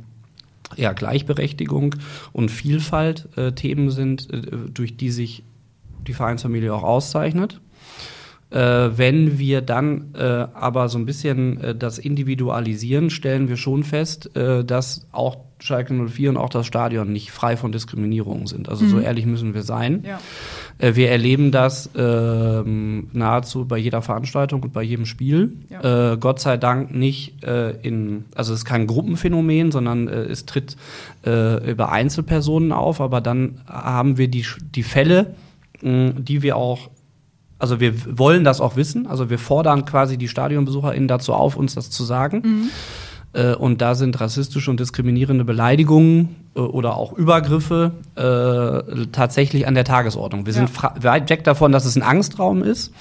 ja, 0.77 0.93
Gleichberechtigung 0.93 1.95
und 2.31 2.49
Vielfalt 2.49 3.27
äh, 3.37 3.51
Themen 3.51 3.89
sind, 3.89 4.31
äh, 4.31 4.41
durch 4.73 4.97
die 4.97 5.09
sich 5.09 5.43
die 6.07 6.13
Vereinsfamilie 6.13 6.73
auch 6.73 6.83
auszeichnet. 6.83 7.59
Äh, 8.49 8.97
wenn 8.97 9.39
wir 9.39 9.61
dann 9.61 10.13
äh, 10.13 10.23
aber 10.53 10.87
so 10.87 10.99
ein 10.99 11.05
bisschen 11.05 11.59
äh, 11.59 11.75
das 11.75 11.97
individualisieren, 11.97 13.09
stellen 13.09 13.49
wir 13.49 13.57
schon 13.57 13.83
fest, 13.83 14.35
äh, 14.35 14.63
dass 14.63 15.07
auch 15.11 15.37
Schalke 15.57 15.93
04 15.93 16.29
und 16.29 16.37
auch 16.37 16.49
das 16.49 16.67
Stadion 16.67 17.11
nicht 17.11 17.31
frei 17.31 17.57
von 17.57 17.71
Diskriminierung 17.71 18.47
sind. 18.47 18.69
Also 18.69 18.85
mhm. 18.85 18.89
so 18.89 18.99
ehrlich 18.99 19.25
müssen 19.25 19.53
wir 19.53 19.63
sein. 19.63 20.03
Ja. 20.05 20.19
Äh, 20.83 20.95
wir 20.95 21.09
erleben 21.09 21.51
das 21.51 21.89
ähm, 21.95 23.07
nahezu 23.13 23.65
bei 23.65 23.77
jeder 23.77 24.01
Veranstaltung 24.01 24.61
und 24.63 24.73
bei 24.73 24.83
jedem 24.83 25.05
Spiel. 25.05 25.53
Ja. 25.69 26.13
Äh, 26.13 26.17
Gott 26.17 26.39
sei 26.39 26.57
Dank 26.57 26.93
nicht 26.93 27.43
in, 27.43 28.25
also 28.35 28.53
es 28.53 28.59
ist 28.59 28.65
kein 28.65 28.87
Gruppenphänomen, 28.87 29.71
sondern 29.71 30.07
es 30.07 30.45
tritt 30.45 30.77
über 31.23 31.91
Einzelpersonen 31.91 32.71
auf, 32.71 33.01
aber 33.01 33.21
dann 33.21 33.61
haben 33.67 34.17
wir 34.17 34.27
die, 34.27 34.45
die 34.75 34.83
Fälle, 34.83 35.35
die 35.81 36.41
wir 36.41 36.55
auch 36.55 36.89
also 37.59 37.79
wir 37.79 37.93
wollen 38.17 38.43
das 38.43 38.59
auch 38.59 38.75
wissen. 38.75 39.07
Also 39.07 39.29
wir 39.29 39.39
fordern 39.39 39.85
quasi 39.85 40.17
die 40.17 40.27
StadionbesucherInnen 40.27 41.07
dazu 41.07 41.33
auf, 41.33 41.55
uns 41.55 41.75
das 41.75 41.89
zu 41.89 42.03
sagen. 42.03 42.41
Mhm. 42.43 42.69
Äh, 43.33 43.55
und 43.55 43.81
da 43.81 43.95
sind 43.95 44.19
rassistische 44.19 44.69
und 44.69 44.79
diskriminierende 44.79 45.43
Beleidigungen 45.43 46.35
äh, 46.55 46.59
oder 46.59 46.95
auch 46.95 47.13
Übergriffe 47.13 47.91
äh, 48.15 49.07
tatsächlich 49.11 49.67
an 49.67 49.73
der 49.73 49.83
Tagesordnung. 49.83 50.45
Wir 50.45 50.53
ja. 50.53 50.67
sind 50.67 51.03
weit 51.03 51.29
weg 51.29 51.43
davon, 51.43 51.71
dass 51.71 51.85
es 51.85 51.95
ein 51.95 52.03
Angstraum 52.03 52.63
ist, 52.63 52.93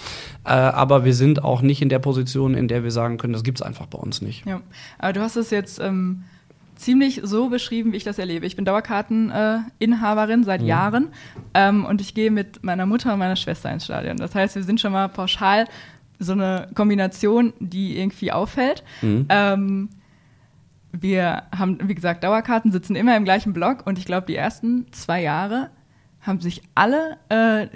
äh, 0.44 0.50
aber 0.50 1.04
wir 1.04 1.14
sind 1.14 1.44
auch 1.44 1.62
nicht 1.62 1.82
in 1.82 1.88
der 1.88 1.98
Position, 1.98 2.54
in 2.54 2.68
der 2.68 2.82
wir 2.82 2.90
sagen 2.90 3.18
können, 3.18 3.32
das 3.32 3.44
gibt 3.44 3.60
es 3.60 3.62
einfach 3.62 3.86
bei 3.86 3.98
uns 3.98 4.22
nicht. 4.22 4.46
Ja, 4.46 4.60
aber 4.98 5.12
du 5.12 5.20
hast 5.20 5.36
es 5.36 5.50
jetzt 5.50 5.80
ähm, 5.80 6.24
ziemlich 6.76 7.20
so 7.22 7.48
beschrieben, 7.48 7.92
wie 7.92 7.98
ich 7.98 8.04
das 8.04 8.18
erlebe. 8.18 8.46
Ich 8.46 8.56
bin 8.56 8.64
Dauerkarteninhaberin 8.64 10.44
seit 10.44 10.62
mhm. 10.62 10.66
Jahren 10.66 11.08
ähm, 11.54 11.84
und 11.84 12.00
ich 12.00 12.14
gehe 12.14 12.30
mit 12.30 12.64
meiner 12.64 12.86
Mutter 12.86 13.12
und 13.12 13.18
meiner 13.18 13.36
Schwester 13.36 13.70
ins 13.70 13.84
Stadion. 13.84 14.16
Das 14.16 14.34
heißt, 14.34 14.56
wir 14.56 14.62
sind 14.62 14.80
schon 14.80 14.92
mal 14.92 15.08
pauschal 15.08 15.66
so 16.18 16.32
eine 16.32 16.68
Kombination, 16.74 17.52
die 17.60 17.98
irgendwie 17.98 18.32
auffällt. 18.32 18.82
Mhm. 19.02 19.26
Ähm, 19.28 19.88
wir 20.92 21.44
haben, 21.56 21.78
wie 21.88 21.94
gesagt, 21.94 22.22
Dauerkarten, 22.22 22.70
sitzen 22.70 22.96
immer 22.96 23.16
im 23.16 23.24
gleichen 23.24 23.52
Block 23.52 23.86
und 23.86 23.98
ich 23.98 24.04
glaube, 24.04 24.26
die 24.26 24.36
ersten 24.36 24.86
zwei 24.92 25.22
Jahre 25.22 25.70
haben 26.20 26.40
sich 26.40 26.62
alle 26.74 27.16
äh, 27.28 27.66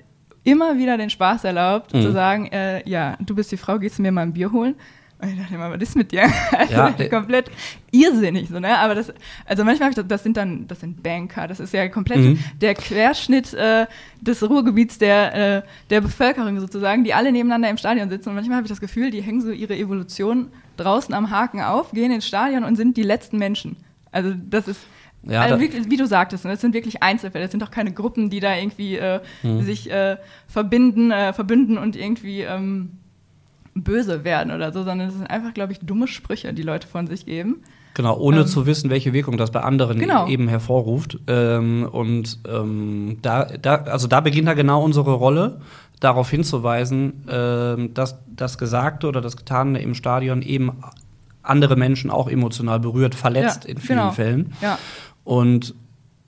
immer 0.44 0.78
wieder 0.78 0.96
den 0.96 1.10
Spaß 1.10 1.44
erlaubt, 1.44 1.92
mhm. 1.92 2.02
zu 2.02 2.12
sagen, 2.12 2.46
äh, 2.46 2.88
ja, 2.88 3.16
du 3.20 3.34
bist 3.34 3.50
die 3.50 3.56
Frau, 3.56 3.78
gehst 3.78 3.98
du 3.98 4.02
mir 4.02 4.12
mal 4.12 4.22
ein 4.22 4.32
Bier 4.32 4.52
holen? 4.52 4.76
Und 5.18 5.30
ich 5.30 5.38
dachte 5.38 5.54
immer, 5.54 5.70
was 5.70 5.80
ist 5.80 5.96
mit 5.96 6.12
dir? 6.12 6.30
Ja, 6.70 6.90
komplett 7.10 7.50
irrsinnig, 7.90 8.48
so, 8.48 8.60
ne? 8.60 8.76
Aber 8.78 8.94
das, 8.94 9.12
also 9.46 9.64
manchmal 9.64 9.86
habe 9.86 9.90
ich 9.90 9.96
das, 9.96 10.06
das 10.06 10.22
sind 10.22 10.36
dann, 10.36 10.66
das 10.66 10.80
sind 10.80 11.02
Banker, 11.02 11.46
das 11.46 11.60
ist 11.60 11.72
ja 11.72 11.88
komplett 11.88 12.18
mhm. 12.18 12.38
der 12.60 12.74
Querschnitt 12.74 13.54
äh, 13.54 13.86
des 14.20 14.42
Ruhrgebiets 14.42 14.98
der, 14.98 15.56
äh, 15.58 15.62
der 15.90 16.00
Bevölkerung 16.00 16.60
sozusagen, 16.60 17.04
die 17.04 17.14
alle 17.14 17.32
nebeneinander 17.32 17.70
im 17.70 17.78
Stadion 17.78 18.10
sitzen. 18.10 18.30
Und 18.30 18.34
manchmal 18.34 18.56
habe 18.56 18.66
ich 18.66 18.70
das 18.70 18.80
Gefühl, 18.80 19.10
die 19.10 19.22
hängen 19.22 19.40
so 19.40 19.50
ihre 19.50 19.76
Evolution 19.76 20.50
draußen 20.76 21.14
am 21.14 21.30
Haken 21.30 21.62
auf, 21.62 21.92
gehen 21.92 22.12
ins 22.12 22.26
Stadion 22.26 22.64
und 22.64 22.76
sind 22.76 22.96
die 22.96 23.02
letzten 23.02 23.38
Menschen. 23.38 23.76
Also 24.12 24.34
das 24.34 24.68
ist 24.68 24.80
ja, 25.28 25.42
also 25.42 25.60
wie, 25.60 25.90
wie, 25.90 25.96
du 25.96 26.06
sagtest, 26.06 26.44
ne, 26.44 26.52
das 26.52 26.60
sind 26.60 26.72
wirklich 26.72 27.02
Einzelfälle, 27.02 27.44
das 27.44 27.50
sind 27.50 27.60
doch 27.60 27.70
keine 27.72 27.90
Gruppen, 27.90 28.30
die 28.30 28.38
da 28.38 28.54
irgendwie 28.56 28.96
äh, 28.96 29.20
mhm. 29.42 29.62
sich 29.62 29.90
äh, 29.90 30.18
verbinden, 30.46 31.10
äh, 31.10 31.32
verbünden 31.32 31.78
und 31.78 31.96
irgendwie 31.96 32.42
ähm, 32.42 32.98
böse 33.82 34.24
werden 34.24 34.52
oder 34.52 34.72
so, 34.72 34.82
sondern 34.82 35.08
es 35.08 35.14
sind 35.14 35.26
einfach, 35.26 35.54
glaube 35.54 35.72
ich, 35.72 35.80
dumme 35.80 36.08
Sprüche, 36.08 36.52
die 36.52 36.62
Leute 36.62 36.86
von 36.88 37.06
sich 37.06 37.26
geben. 37.26 37.62
Genau, 37.94 38.18
ohne 38.18 38.40
ähm, 38.40 38.46
zu 38.46 38.66
wissen, 38.66 38.90
welche 38.90 39.12
Wirkung 39.12 39.38
das 39.38 39.50
bei 39.50 39.60
anderen 39.60 39.98
genau. 39.98 40.26
eben 40.28 40.48
hervorruft. 40.48 41.18
Ähm, 41.26 41.88
und 41.90 42.40
ähm, 42.46 43.18
da, 43.22 43.44
da, 43.44 43.76
also 43.84 44.06
da 44.06 44.20
beginnt 44.20 44.48
da 44.48 44.54
genau 44.54 44.82
unsere 44.82 45.14
Rolle, 45.14 45.60
darauf 46.00 46.30
hinzuweisen, 46.30 47.24
ähm, 47.28 47.94
dass 47.94 48.18
das 48.26 48.58
Gesagte 48.58 49.06
oder 49.06 49.22
das 49.22 49.36
Getane 49.36 49.80
im 49.80 49.94
Stadion 49.94 50.42
eben 50.42 50.72
andere 51.42 51.76
Menschen 51.76 52.10
auch 52.10 52.28
emotional 52.28 52.80
berührt, 52.80 53.14
verletzt 53.14 53.64
ja, 53.64 53.70
in 53.70 53.78
vielen 53.78 53.98
genau. 53.98 54.10
Fällen. 54.10 54.52
Ja. 54.60 54.78
Und 55.24 55.74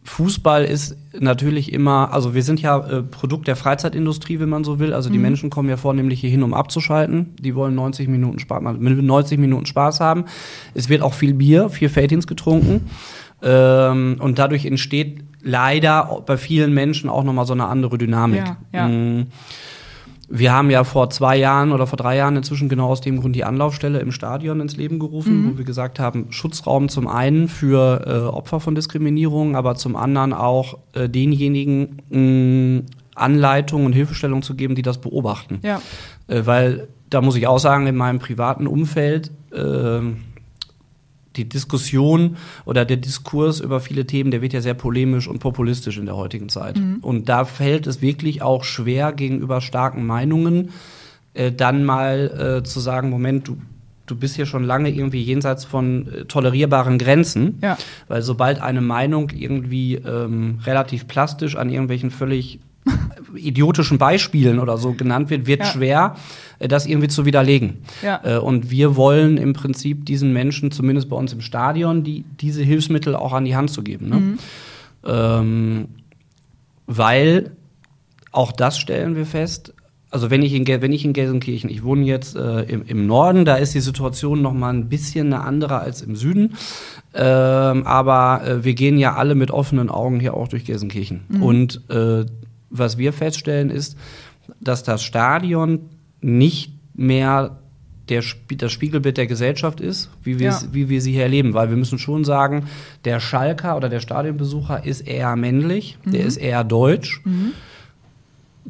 Fußball 0.09 0.65
ist 0.65 0.97
natürlich 1.19 1.73
immer, 1.73 2.12
also 2.12 2.35
wir 2.35 2.43
sind 2.43 2.61
ja 2.61 2.79
äh, 2.79 3.03
Produkt 3.03 3.47
der 3.47 3.57
Freizeitindustrie, 3.57 4.41
wenn 4.41 4.49
man 4.49 4.65
so 4.65 4.79
will. 4.79 4.93
Also 4.93 5.11
die 5.11 5.19
mhm. 5.19 5.23
Menschen 5.23 5.50
kommen 5.50 5.69
ja 5.69 5.77
vornehmlich 5.77 6.21
hier 6.21 6.31
hin, 6.31 6.43
um 6.43 6.55
abzuschalten. 6.55 7.35
Die 7.38 7.55
wollen 7.55 7.75
90 7.75 8.09
Minuten 8.09 8.38
Spaß, 8.38 8.62
90 8.62 9.38
Minuten 9.38 9.67
Spaß 9.67 10.00
haben. 10.00 10.25
Es 10.75 10.88
wird 10.88 11.03
auch 11.03 11.15
viel 11.15 11.35
Bier, 11.35 11.69
viel 11.69 11.88
Feldins 11.88 12.27
getrunken. 12.27 12.87
Ähm, 13.43 14.17
und 14.19 14.38
dadurch 14.38 14.65
entsteht 14.65 15.25
leider 15.43 16.23
bei 16.27 16.37
vielen 16.37 16.73
Menschen 16.73 17.11
auch 17.11 17.23
nochmal 17.23 17.47
so 17.47 17.53
eine 17.53 17.67
andere 17.67 17.99
Dynamik. 17.99 18.45
Ja, 18.45 18.57
ja. 18.73 18.88
Mhm. 18.88 19.27
Wir 20.30 20.52
haben 20.52 20.70
ja 20.70 20.85
vor 20.85 21.08
zwei 21.08 21.37
Jahren 21.37 21.73
oder 21.73 21.87
vor 21.87 21.97
drei 21.97 22.16
Jahren 22.16 22.37
inzwischen 22.37 22.68
genau 22.68 22.88
aus 22.88 23.00
dem 23.00 23.20
Grund 23.20 23.35
die 23.35 23.44
Anlaufstelle 23.44 23.99
im 24.00 24.12
Stadion 24.12 24.61
ins 24.61 24.76
Leben 24.76 24.99
gerufen, 24.99 25.42
mhm. 25.42 25.52
wo 25.52 25.58
wir 25.58 25.64
gesagt 25.64 25.99
haben, 25.99 26.26
Schutzraum 26.30 26.90
zum 26.90 27.08
einen 27.08 27.49
für 27.49 28.04
äh, 28.06 28.28
Opfer 28.28 28.61
von 28.61 28.75
Diskriminierung, 28.75 29.56
aber 29.56 29.75
zum 29.75 29.97
anderen 29.97 30.35
auch 30.35 30.78
äh, 30.92 31.08
denjenigen 31.08 32.02
mh, 32.11 32.82
Anleitungen 33.14 33.87
und 33.87 33.92
Hilfestellungen 33.94 34.42
zu 34.42 34.54
geben, 34.54 34.75
die 34.75 34.82
das 34.82 34.99
beobachten. 34.99 35.61
Ja. 35.62 35.80
Äh, 36.26 36.44
weil 36.44 36.88
da 37.11 37.23
muss 37.23 37.37
ich 37.37 37.47
auch 37.47 37.58
sagen, 37.58 37.87
in 37.87 37.97
meinem 37.97 38.18
privaten 38.18 38.66
Umfeld 38.66 39.30
äh, 39.50 40.00
die 41.38 41.49
Diskussion 41.49 42.37
oder 42.64 42.85
der 42.85 42.99
Diskurs 42.99 43.61
über 43.61 43.80
viele 43.80 44.07
Themen, 44.07 44.30
der 44.30 44.42
wird 44.42 44.52
ja 44.52 44.61
sehr 44.61 44.75
polemisch 44.75 45.28
und 45.28 45.38
populistisch 45.38 45.99
in 45.99 46.07
der 46.07 46.16
heutigen 46.16 46.49
Zeit. 46.49 46.78
Mhm. 46.78 46.99
Und 47.00 47.28
da 47.28 47.45
fällt 47.45 47.87
es 47.87 48.02
wirklich 48.02 48.42
auch 48.42 48.64
schwer 48.64 49.12
gegenüber 49.12 49.61
starken 49.61 50.04
Meinungen, 50.07 50.71
äh, 51.35 51.52
dann 51.52 51.85
mal 51.85 52.59
äh, 52.59 52.62
zu 52.64 52.80
sagen, 52.80 53.11
Moment, 53.11 53.49
du 53.49 53.57
du 54.11 54.16
bist 54.16 54.37
hier 54.37 54.47
schon 54.47 54.64
lange 54.64 54.90
irgendwie 54.90 55.23
jenseits 55.23 55.64
von 55.64 56.09
äh, 56.12 56.25
tolerierbaren 56.25 56.99
Grenzen. 56.99 57.59
Ja. 57.62 57.76
Weil 58.09 58.23
sobald 58.23 58.61
eine 58.61 58.80
Meinung 58.80 59.30
irgendwie 59.37 59.97
ähm, 59.97 60.61
relativ 60.64 61.07
plastisch 61.07 61.57
an 61.57 61.71
irgendwelchen 61.71 62.11
völlig 62.11 62.59
idiotischen 63.35 63.99
Beispielen 63.99 64.58
oder 64.58 64.78
so 64.78 64.92
genannt 64.92 65.30
wird, 65.30 65.47
wird 65.47 65.61
ja. 65.61 65.66
schwer, 65.66 66.16
äh, 66.58 66.68
das 66.68 66.87
irgendwie 66.87 67.08
zu 67.08 67.25
widerlegen. 67.25 67.78
Ja. 68.02 68.20
Äh, 68.25 68.38
und 68.38 68.70
wir 68.70 68.97
wollen 68.97 69.37
im 69.37 69.52
Prinzip 69.52 70.06
diesen 70.06 70.32
Menschen, 70.32 70.70
zumindest 70.70 71.08
bei 71.08 71.16
uns 71.16 71.32
im 71.32 71.40
Stadion, 71.40 72.04
die, 72.04 72.25
diese 72.40 72.62
Hilfsmittel 72.62 73.14
auch 73.14 73.32
an 73.32 73.44
die 73.44 73.56
Hand 73.56 73.70
zu 73.70 73.82
geben. 73.82 74.08
Ne? 74.08 74.16
Mhm. 74.16 74.38
Ähm, 75.06 75.88
weil 76.87 77.52
auch 78.32 78.52
das 78.52 78.78
stellen 78.78 79.16
wir 79.16 79.26
fest, 79.26 79.75
also 80.11 80.30
wenn 80.30 80.42
ich 80.42 80.54
in, 80.54 80.66
wenn 80.66 80.92
ich 80.92 81.04
in 81.04 81.12
Gelsenkirchen, 81.12 81.68
ich 81.68 81.85
wohne 81.85 82.04
jetzt 82.04 82.35
äh, 82.35 82.62
im, 82.62 82.82
im, 82.87 83.06
Norden, 83.06 83.44
da 83.44 83.56
ist 83.56 83.75
die 83.75 83.80
Situation 83.80 84.40
noch 84.40 84.54
mal 84.54 84.70
ein 84.70 84.88
bisschen 84.88 85.32
eine 85.32 85.44
andere 85.44 85.80
als 85.80 86.02
im 86.02 86.16
Süden. 86.16 86.54
Ähm, 87.14 87.87
aber 87.87 88.42
äh, 88.47 88.64
wir 88.64 88.75
gehen 88.75 88.99
ja 88.99 89.14
alle 89.14 89.35
mit 89.35 89.50
offenen 89.50 89.90
Augen 89.90 90.20
hier 90.20 90.35
auch 90.35 90.49
durch 90.49 90.64
Gelsenkirchen. 90.64 91.25
Mhm. 91.28 91.42
Und 91.42 91.82
äh, 91.90 92.25
was 92.70 92.98
wir 92.98 93.12
feststellen, 93.12 93.70
ist, 93.70 93.96
dass 94.60 94.82
das 94.82 95.02
Stadion 95.02 95.90
nicht 96.20 96.72
mehr 96.94 97.58
der, 98.08 98.25
das 98.56 98.72
Spiegelbild 98.72 99.16
der 99.16 99.26
Gesellschaft 99.26 99.80
ist, 99.80 100.10
wie 100.22 100.38
wir, 100.38 100.50
ja. 100.50 100.62
wie 100.72 100.88
wir 100.88 101.00
sie 101.00 101.12
hier 101.12 101.25
erleben. 101.25 101.54
Weil 101.54 101.70
wir 101.70 101.76
müssen 101.76 101.98
schon 101.98 102.25
sagen, 102.25 102.66
der 103.04 103.20
Schalker 103.20 103.76
oder 103.76 103.88
der 103.88 104.00
Stadionbesucher 104.00 104.84
ist 104.84 105.02
eher 105.02 105.37
männlich, 105.37 105.98
mhm. 106.04 106.10
der 106.12 106.25
ist 106.25 106.37
eher 106.37 106.64
deutsch, 106.64 107.20
mhm. 107.25 107.52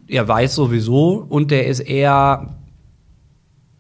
er 0.07 0.27
weiß 0.27 0.55
sowieso 0.55 1.25
und 1.29 1.51
der 1.51 1.67
ist 1.67 1.81
eher 1.81 2.57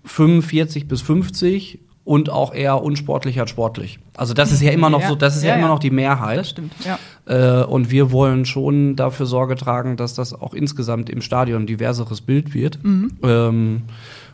45 0.05 0.89
bis 0.89 1.03
50 1.03 1.81
und 2.09 2.31
auch 2.31 2.55
eher 2.55 2.83
unsportlich 2.83 3.39
als 3.39 3.51
sportlich. 3.51 3.99
Also 4.17 4.33
das 4.33 4.51
ist 4.51 4.63
ja 4.63 4.71
immer 4.71 4.89
noch 4.89 5.03
ja. 5.03 5.09
so, 5.09 5.15
das 5.15 5.37
ist 5.37 5.43
ja, 5.43 5.51
ja 5.51 5.57
immer 5.57 5.69
noch 5.69 5.79
die 5.79 5.91
Mehrheit. 5.91 6.39
Das 6.39 6.49
stimmt, 6.49 6.73
ja. 6.83 6.99
Äh, 7.27 7.67
und 7.67 7.91
wir 7.91 8.11
wollen 8.11 8.47
schon 8.47 8.97
dafür 8.97 9.27
Sorge 9.27 9.57
tragen, 9.57 9.99
dass 9.99 10.15
das 10.15 10.33
auch 10.33 10.55
insgesamt 10.55 11.11
im 11.11 11.21
Stadion 11.21 11.65
ein 11.65 11.67
diverseres 11.67 12.23
Bild 12.23 12.55
wird. 12.55 12.83
Mhm. 12.83 13.19
Ähm, 13.23 13.83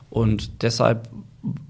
und 0.09 0.62
deshalb 0.62 1.09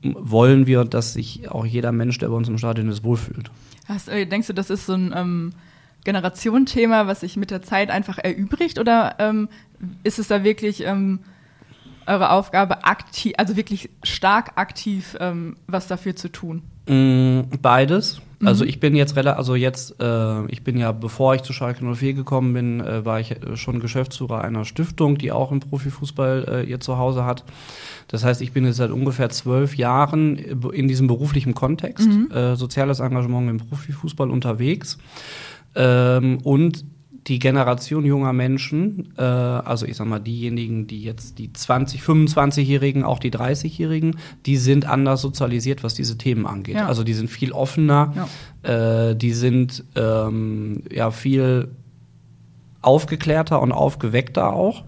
wollen 0.03 0.67
wir, 0.67 0.85
dass 0.85 1.15
sich 1.15 1.51
auch 1.51 1.65
jeder 1.65 1.91
Mensch, 1.91 2.19
der 2.19 2.29
bei 2.29 2.35
uns 2.35 2.51
im 2.51 2.59
Stadion 2.59 2.91
ist, 2.91 3.03
wohlfühlt. 3.03 3.51
Hast, 3.89 4.11
äh, 4.11 4.27
denkst 4.27 4.49
du, 4.49 4.53
das 4.53 4.69
ist 4.69 4.85
so 4.85 4.93
ein 4.93 5.15
ähm, 5.17 5.53
Generationenthema, 6.05 7.07
was 7.07 7.21
sich 7.21 7.39
mit 7.39 7.51
der 7.51 7.63
Zeit 7.63 7.89
einfach 7.89 8.19
erübrigt? 8.19 8.79
Oder 8.79 9.15
ähm, 9.21 9.49
ist 10.03 10.19
es 10.19 10.29
da 10.29 10.45
wirklich 10.45 10.85
ähm, 10.85 11.21
eure 12.07 12.31
Aufgabe, 12.31 12.85
aktiv, 12.85 13.33
also 13.39 13.57
wirklich 13.57 13.91
stark 14.03 14.53
aktiv 14.57 15.17
ähm, 15.21 15.57
was 15.67 15.87
dafür 15.87 16.17
zu 16.17 16.31
tun? 16.31 16.63
Mm, 16.89 17.41
beides. 17.63 18.21
Mhm. 18.41 18.49
Also 18.49 18.65
ich 18.65 18.81
bin 18.81 18.95
jetzt 18.95 19.17
relativ, 19.17 19.39
also 19.39 19.55
jetzt, 19.55 20.01
äh, 20.01 20.47
ich 20.47 20.63
bin 20.63 20.77
ja, 20.77 20.93
bevor 20.93 21.35
ich 21.35 21.43
zu 21.43 21.53
Schalke 21.53 21.85
04 21.85 22.15
gekommen 22.15 22.53
bin, 22.53 22.81
äh, 22.81 23.05
war 23.05 23.21
ich 23.21 23.33
äh, 23.33 23.57
schon 23.57 23.81
Geschäftsführer 23.81 24.43
einer 24.43 24.65
Stiftung, 24.65 25.17
die 25.19 25.33
auch 25.33 25.51
im 25.51 25.61
Profifußball 25.61 26.47
äh, 26.49 26.71
ihr 26.71 26.81
Zuhause 26.81 27.25
hat. 27.25 27.45
Das 28.09 28.25
heißt, 28.25 28.43
ich 28.43 28.53
bin 28.53 28.67
jetzt 28.67 28.77
seit 28.77 28.91
ungefähr 28.91 29.31
zwölf 29.31 29.77
Jahren 29.77 30.37
in 30.37 30.89
diesem 30.89 31.07
beruflichen 31.07 31.55
Kontext, 31.55 32.07
mhm. 32.07 32.31
äh, 32.31 32.55
soziales 32.57 33.01
Engagement 33.01 33.49
im 33.49 33.57
Profifußball 33.59 34.31
unterwegs. 34.31 34.99
Ähm, 35.75 36.39
und 36.45 36.85
die 37.27 37.39
Generation 37.39 38.05
junger 38.05 38.33
Menschen, 38.33 39.15
äh, 39.17 39.23
also 39.23 39.87
ich 39.87 39.97
sag 39.97 40.07
mal 40.07 40.19
diejenigen, 40.19 40.87
die 40.87 41.03
jetzt 41.03 41.39
die 41.39 41.53
20, 41.53 42.03
25-Jährigen, 42.03 43.03
auch 43.03 43.19
die 43.19 43.31
30-Jährigen, 43.31 44.17
die 44.45 44.57
sind 44.57 44.87
anders 44.87 45.23
sozialisiert, 45.23 45.83
was 45.83 45.95
diese 45.95 46.19
Themen 46.19 46.47
angeht. 46.47 46.77
Ja. 46.77 46.87
Also 46.87 47.03
die 47.03 47.15
sind 47.15 47.31
viel 47.31 47.53
offener, 47.53 48.29
ja. 48.63 49.11
äh, 49.11 49.17
die 49.17 49.33
sind 49.33 49.85
ähm, 49.97 50.83
ja 50.91 51.11
viel 51.11 51.69
aufgeklärter 52.83 53.63
und 53.63 53.73
aufgeweckter 53.73 54.53
auch. 54.53 54.85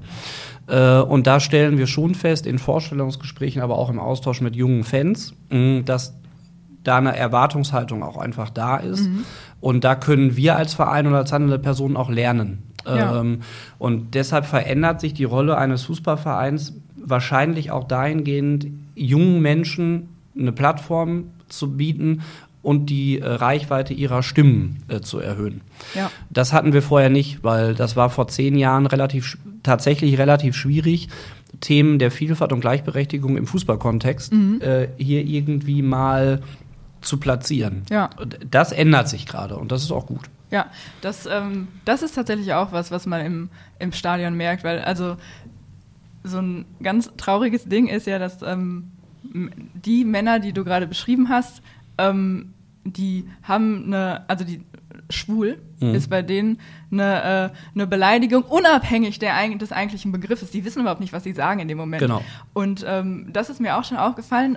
Äh, 0.66 1.00
und 1.00 1.26
da 1.26 1.40
stellen 1.40 1.78
wir 1.78 1.86
schon 1.86 2.14
fest, 2.14 2.46
in 2.46 2.58
Vorstellungsgesprächen, 2.58 3.62
aber 3.62 3.78
auch 3.78 3.88
im 3.88 3.98
Austausch 3.98 4.42
mit 4.42 4.56
jungen 4.56 4.84
Fans, 4.84 5.32
mh, 5.48 5.82
dass 5.82 6.14
da 6.86 6.98
eine 6.98 7.16
Erwartungshaltung 7.16 8.02
auch 8.02 8.16
einfach 8.16 8.50
da 8.50 8.76
ist. 8.76 9.08
Mhm. 9.08 9.24
Und 9.60 9.84
da 9.84 9.94
können 9.94 10.36
wir 10.36 10.56
als 10.56 10.74
Verein 10.74 11.06
oder 11.06 11.18
als 11.18 11.32
handelnde 11.32 11.58
Person 11.58 11.96
auch 11.96 12.10
lernen. 12.10 12.62
Ja. 12.86 13.20
Ähm, 13.20 13.40
und 13.78 14.14
deshalb 14.14 14.46
verändert 14.46 15.00
sich 15.00 15.14
die 15.14 15.24
Rolle 15.24 15.58
eines 15.58 15.84
Fußballvereins 15.84 16.74
wahrscheinlich 16.96 17.70
auch 17.70 17.84
dahingehend, 17.84 18.66
jungen 18.94 19.40
Menschen 19.40 20.08
eine 20.38 20.52
Plattform 20.52 21.24
zu 21.48 21.76
bieten, 21.76 22.22
und 22.66 22.86
die 22.86 23.20
äh, 23.20 23.24
Reichweite 23.24 23.94
ihrer 23.94 24.24
Stimmen 24.24 24.82
äh, 24.88 24.98
zu 24.98 25.20
erhöhen. 25.20 25.60
Ja. 25.94 26.10
Das 26.30 26.52
hatten 26.52 26.72
wir 26.72 26.82
vorher 26.82 27.10
nicht, 27.10 27.44
weil 27.44 27.76
das 27.76 27.94
war 27.94 28.10
vor 28.10 28.26
zehn 28.26 28.56
Jahren 28.58 28.86
relativ 28.86 29.38
tatsächlich 29.62 30.18
relativ 30.18 30.56
schwierig, 30.56 31.08
Themen 31.60 32.00
der 32.00 32.10
Vielfalt 32.10 32.52
und 32.52 32.60
Gleichberechtigung 32.60 33.36
im 33.36 33.46
Fußballkontext 33.46 34.32
Mhm. 34.32 34.60
äh, 34.62 34.88
hier 34.98 35.24
irgendwie 35.24 35.80
mal 35.80 36.42
zu 37.06 37.18
platzieren. 37.18 37.82
Ja. 37.90 38.10
Das 38.50 38.72
ändert 38.72 39.08
sich 39.08 39.26
gerade 39.26 39.56
und 39.56 39.72
das 39.72 39.82
ist 39.82 39.92
auch 39.92 40.06
gut. 40.06 40.28
Ja, 40.50 40.66
das, 41.00 41.26
ähm, 41.26 41.68
das 41.84 42.02
ist 42.02 42.14
tatsächlich 42.14 42.52
auch 42.52 42.72
was, 42.72 42.90
was 42.90 43.06
man 43.06 43.24
im, 43.24 43.48
im 43.78 43.92
Stadion 43.92 44.34
merkt, 44.34 44.64
weil 44.64 44.80
also 44.80 45.16
so 46.22 46.38
ein 46.38 46.64
ganz 46.82 47.10
trauriges 47.16 47.64
Ding 47.64 47.88
ist 47.88 48.06
ja, 48.06 48.18
dass 48.18 48.42
ähm, 48.42 48.92
die 49.22 50.04
Männer, 50.04 50.38
die 50.38 50.52
du 50.52 50.64
gerade 50.64 50.86
beschrieben 50.86 51.28
hast, 51.28 51.62
ähm, 51.98 52.52
die 52.84 53.28
haben 53.42 53.86
eine, 53.86 54.28
also 54.28 54.44
die 54.44 54.62
schwul 55.10 55.58
Mhm. 55.80 55.94
ist 55.94 56.08
bei 56.08 56.22
denen 56.22 56.58
eine, 56.90 57.50
äh, 57.52 57.56
eine 57.74 57.86
Beleidigung, 57.86 58.42
unabhängig 58.42 59.18
der, 59.18 59.34
des 59.56 59.72
eigentlichen 59.72 60.12
Begriffes. 60.12 60.50
Die 60.50 60.64
wissen 60.64 60.80
überhaupt 60.80 61.00
nicht, 61.00 61.12
was 61.12 61.24
sie 61.24 61.32
sagen 61.32 61.60
in 61.60 61.68
dem 61.68 61.78
Moment. 61.78 62.00
Genau. 62.00 62.22
Und 62.54 62.84
ähm, 62.86 63.28
das 63.32 63.50
ist 63.50 63.60
mir 63.60 63.76
auch 63.76 63.84
schon 63.84 63.98
aufgefallen. 63.98 64.56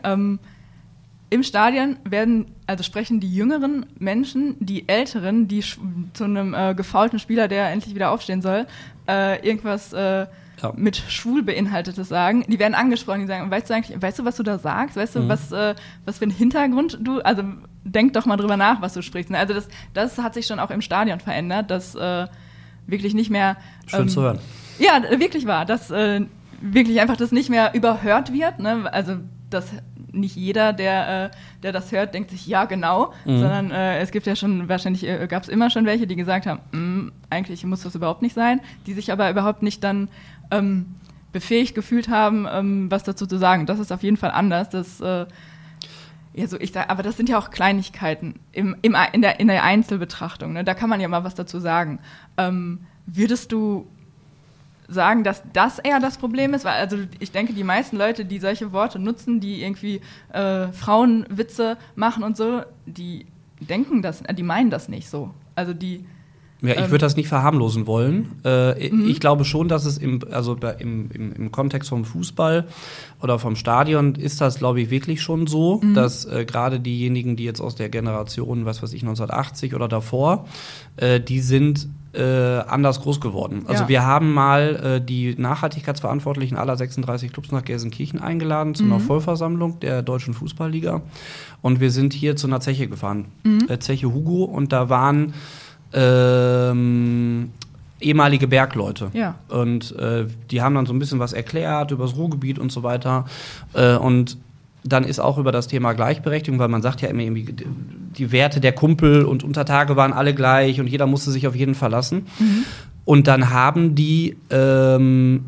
Im 1.31 1.43
Stadion 1.43 1.98
werden, 2.03 2.48
also 2.65 2.83
sprechen 2.83 3.19
die 3.19 3.31
jüngeren 3.33 3.86
Menschen, 4.00 4.55
die 4.59 4.88
älteren, 4.89 5.48
die 5.48 5.63
zu 6.13 6.24
einem 6.24 6.53
äh, 6.55 6.74
gefaulten 6.74 7.19
Spieler, 7.19 7.48
der 7.48 7.69
endlich 7.69 7.93
wieder 7.93 8.12
aufstehen 8.12 8.41
soll, 8.41 8.65
äh, 9.07 9.45
irgendwas 9.48 9.93
äh, 9.93 10.25
Ja. 10.62 10.74
mit 10.75 10.98
schwul 10.98 11.43
beinhaltetes 11.43 12.09
sagen. 12.09 12.43
Die 12.48 12.57
werden 12.59 12.74
angesprochen, 12.74 13.21
die 13.21 13.27
sagen, 13.27 13.50
weißt 13.51 13.69
du 13.69 13.74
eigentlich, 13.75 14.01
weißt 14.01 14.19
du, 14.19 14.25
was 14.25 14.38
du 14.38 14.43
da 14.43 14.57
sagst? 14.57 14.95
Weißt 14.98 15.15
du, 15.15 15.19
Mhm. 15.21 15.29
was, 15.29 15.51
äh, 15.51 15.75
was 16.05 16.17
für 16.17 16.24
einen 16.24 16.31
Hintergrund 16.31 16.98
du, 17.01 17.19
also 17.21 17.43
denk 17.83 18.13
doch 18.13 18.25
mal 18.25 18.36
drüber 18.38 18.57
nach, 18.57 18.81
was 18.81 18.93
du 18.93 19.01
sprichst. 19.03 19.31
Also 19.33 19.53
das, 19.53 19.67
das 19.93 20.17
hat 20.17 20.33
sich 20.33 20.48
schon 20.48 20.59
auch 20.59 20.71
im 20.71 20.81
Stadion 20.81 21.19
verändert, 21.19 21.69
dass 21.71 21.93
äh, 21.95 22.27
wirklich 22.88 23.13
nicht 23.13 23.29
mehr 23.29 23.55
Schön 23.86 24.01
ähm, 24.01 24.09
zu 24.09 24.21
hören. 24.24 24.39
ja, 24.79 25.01
wirklich 25.19 25.45
wahr, 25.45 25.65
dass 25.65 25.91
äh, 25.91 26.21
wirklich 26.59 27.00
einfach 27.00 27.17
das 27.17 27.31
nicht 27.31 27.50
mehr 27.50 27.74
überhört 27.75 28.33
wird. 28.33 28.59
Ne? 28.59 28.91
Also, 28.91 29.17
dass 29.50 29.67
nicht 30.12 30.36
jeder, 30.36 30.74
der, 30.74 31.25
äh, 31.25 31.30
der 31.63 31.72
das 31.72 31.92
hört, 31.92 32.13
denkt 32.13 32.32
sich, 32.32 32.46
ja, 32.48 32.66
genau, 32.66 33.13
Mhm. 33.25 33.39
sondern 33.39 33.72
äh, 33.72 34.00
es 34.00 34.12
gibt 34.12 34.25
ja 34.25 34.36
schon, 34.36 34.68
wahrscheinlich 34.70 35.08
äh, 35.08 35.28
gab 35.28 35.44
es 35.44 35.50
immer 35.50 35.70
schon 35.70 35.86
welche, 35.86 36.08
die 36.08 36.16
gesagt 36.16 36.46
haben, 36.46 36.60
"Mm, 36.72 37.12
eigentlich 37.30 37.63
muss 37.66 37.84
das 37.84 37.96
überhaupt 37.96 38.22
nicht 38.22 38.34
sein, 38.36 38.62
die 38.86 38.94
sich 38.94 39.12
aber 39.12 39.30
überhaupt 39.30 39.63
nicht 39.63 39.84
dann 39.84 40.10
ähm, 40.51 40.88
befähigt 41.32 41.75
gefühlt 41.75 42.10
haben, 42.10 42.48
ähm, 42.51 42.89
was 42.89 43.04
dazu 43.04 43.28
zu 43.28 43.38
sagen. 43.38 43.66
Das 43.68 43.78
ist 43.80 43.92
auf 43.92 44.01
jeden 44.04 44.18
Fall 44.18 44.32
anders. 44.32 44.70
Das, 44.70 45.00
äh, 45.00 45.25
ja, 46.34 46.48
so 46.48 46.60
ich 46.60 46.72
sag, 46.72 46.89
aber 46.89 47.04
das 47.04 47.18
sind 47.18 47.30
ja 47.30 47.38
auch 47.38 47.51
Kleinigkeiten 47.51 48.36
im, 48.51 48.75
im, 48.82 48.96
in, 49.13 49.22
der, 49.22 49.39
in 49.39 49.48
der 49.48 49.63
Einzelbetrachtung. 49.63 50.54
Ne? 50.54 50.63
Da 50.63 50.74
kann 50.74 50.89
man 50.89 51.00
ja 51.01 51.08
mal 51.08 51.24
was 51.24 51.36
dazu 51.36 51.60
sagen. 51.60 52.00
Ähm, 52.38 52.80
würdest 53.06 53.51
du 53.51 53.88
sagen, 54.89 55.24
dass 55.24 55.43
das 55.53 55.79
eher 55.79 56.00
das 56.00 56.17
Problem 56.17 56.53
ist? 56.53 56.65
Weil 56.65 56.74
also 56.79 56.98
ich 57.19 57.31
denke, 57.31 57.53
die 57.53 57.63
meisten 57.63 57.96
Leute, 57.98 58.25
die 58.25 58.39
solche 58.39 58.72
Worte 58.72 59.00
nutzen, 59.00 59.39
die 59.39 59.62
irgendwie 59.63 60.01
äh, 60.34 60.67
Frauenwitze 60.74 61.77
machen 61.96 62.24
und 62.24 62.36
so, 62.38 62.62
die 62.86 63.25
denken 63.60 64.01
das, 64.01 64.24
die 64.38 64.43
meinen 64.43 64.69
das 64.69 64.89
nicht 64.89 65.10
so. 65.10 65.31
Also 65.55 65.74
die 65.74 66.05
Ja, 66.62 66.72
ich 66.72 66.77
Ähm. 66.77 66.84
Mhm. 66.88 66.91
würde 66.91 67.05
das 67.05 67.15
nicht 67.15 67.27
verharmlosen 67.29 67.88
wollen. 67.88 68.31
Äh, 68.43 68.88
Ich 68.89 69.19
glaube 69.22 69.46
schon, 69.46 69.67
dass 69.69 69.86
es 69.86 69.98
im, 69.98 70.19
also 70.31 70.58
im, 70.79 71.10
im, 71.12 71.31
im 71.34 71.51
Kontext 71.53 71.88
vom 71.89 72.03
Fußball 72.03 72.67
oder 73.22 73.39
vom 73.39 73.55
Stadion 73.55 74.15
ist 74.15 74.41
das, 74.41 74.58
glaube 74.60 74.81
ich, 74.81 74.89
wirklich 74.89 75.22
schon 75.22 75.47
so, 75.47 75.80
Mhm. 75.82 75.93
dass 75.93 76.25
äh, 76.25 76.43
gerade 76.45 76.80
diejenigen, 76.82 77.36
die 77.38 77.45
jetzt 77.45 77.62
aus 77.62 77.75
der 77.75 77.88
Generation, 77.89 78.65
was 78.65 78.82
weiß 78.84 78.91
ich, 78.93 79.04
1980 79.04 79.73
oder 79.73 79.88
davor, 79.88 80.47
äh, 80.97 81.21
die 81.21 81.39
sind 81.39 81.88
äh, 82.13 82.22
anders 82.67 83.02
groß 83.02 83.22
geworden. 83.22 83.63
Also 83.67 83.84
Ja. 83.84 83.89
wir 83.89 84.06
haben 84.06 84.34
mal 84.34 84.76
äh, 84.98 85.02
die 85.06 85.36
Nachhaltigkeitsverantwortlichen 85.38 86.58
aller 86.58 86.76
36 86.76 87.32
Clubs 87.32 87.52
nach 87.52 87.63
Gelsenkirchen 87.63 88.19
eingeladen 88.19 88.74
zu 88.74 88.84
Mhm. 88.84 88.93
einer 88.93 89.02
Vollversammlung 89.02 89.80
der 89.80 90.02
Deutschen 90.02 90.34
Fußballliga. 90.34 91.02
Und 91.62 91.80
wir 91.80 91.91
sind 91.91 92.13
hier 92.13 92.36
zu 92.36 92.48
einer 92.48 92.62
Zeche 92.62 92.88
gefahren, 92.88 93.26
Mhm. 93.43 93.65
äh, 93.69 93.78
Zeche 93.80 94.12
Hugo, 94.13 94.43
und 94.45 94.72
da 94.74 94.89
waren 94.89 95.34
ähm, 95.93 97.52
ehemalige 98.00 98.48
Bergleute. 98.48 99.10
Ja. 99.13 99.36
Und 99.50 99.95
äh, 99.98 100.26
die 100.52 100.62
haben 100.62 100.76
dann 100.76 100.86
so 100.86 100.93
ein 100.93 101.00
bisschen 101.00 101.19
was 101.19 101.34
erklärt 101.34 101.91
über 101.91 102.06
das 102.06 102.15
Ruhrgebiet 102.15 102.60
und 102.60 102.72
so 102.72 102.84
weiter. 102.84 103.26
Äh, 103.74 103.95
und 103.95 104.38
dann 104.84 105.04
ist 105.04 105.20
auch 105.20 105.38
über 105.38 105.52
das 105.52 105.68
Thema 105.68 105.94
Gleichberechtigung, 105.94 106.60
weil 106.60 106.70
man 106.70 106.82
sagt 106.82 107.02
ja 107.02 107.10
immer 107.10 107.22
irgendwie, 107.22 107.54
die 108.18 108.32
Werte 108.32 108.62
der 108.62 108.72
Kumpel 108.72 109.26
und 109.26 109.44
Untertage 109.44 109.96
waren 109.96 110.13
alle 110.13 110.34
gleich 110.34 110.80
und 110.80 110.88
jeder 110.88 111.06
musste 111.06 111.32
sich 111.32 111.48
auf 111.48 111.56
jeden 111.56 111.76
verlassen. 111.76 112.28
Und 113.06 113.28
dann 113.28 113.50
haben 113.52 113.96
die 113.96 114.38
ähm, 114.50 115.46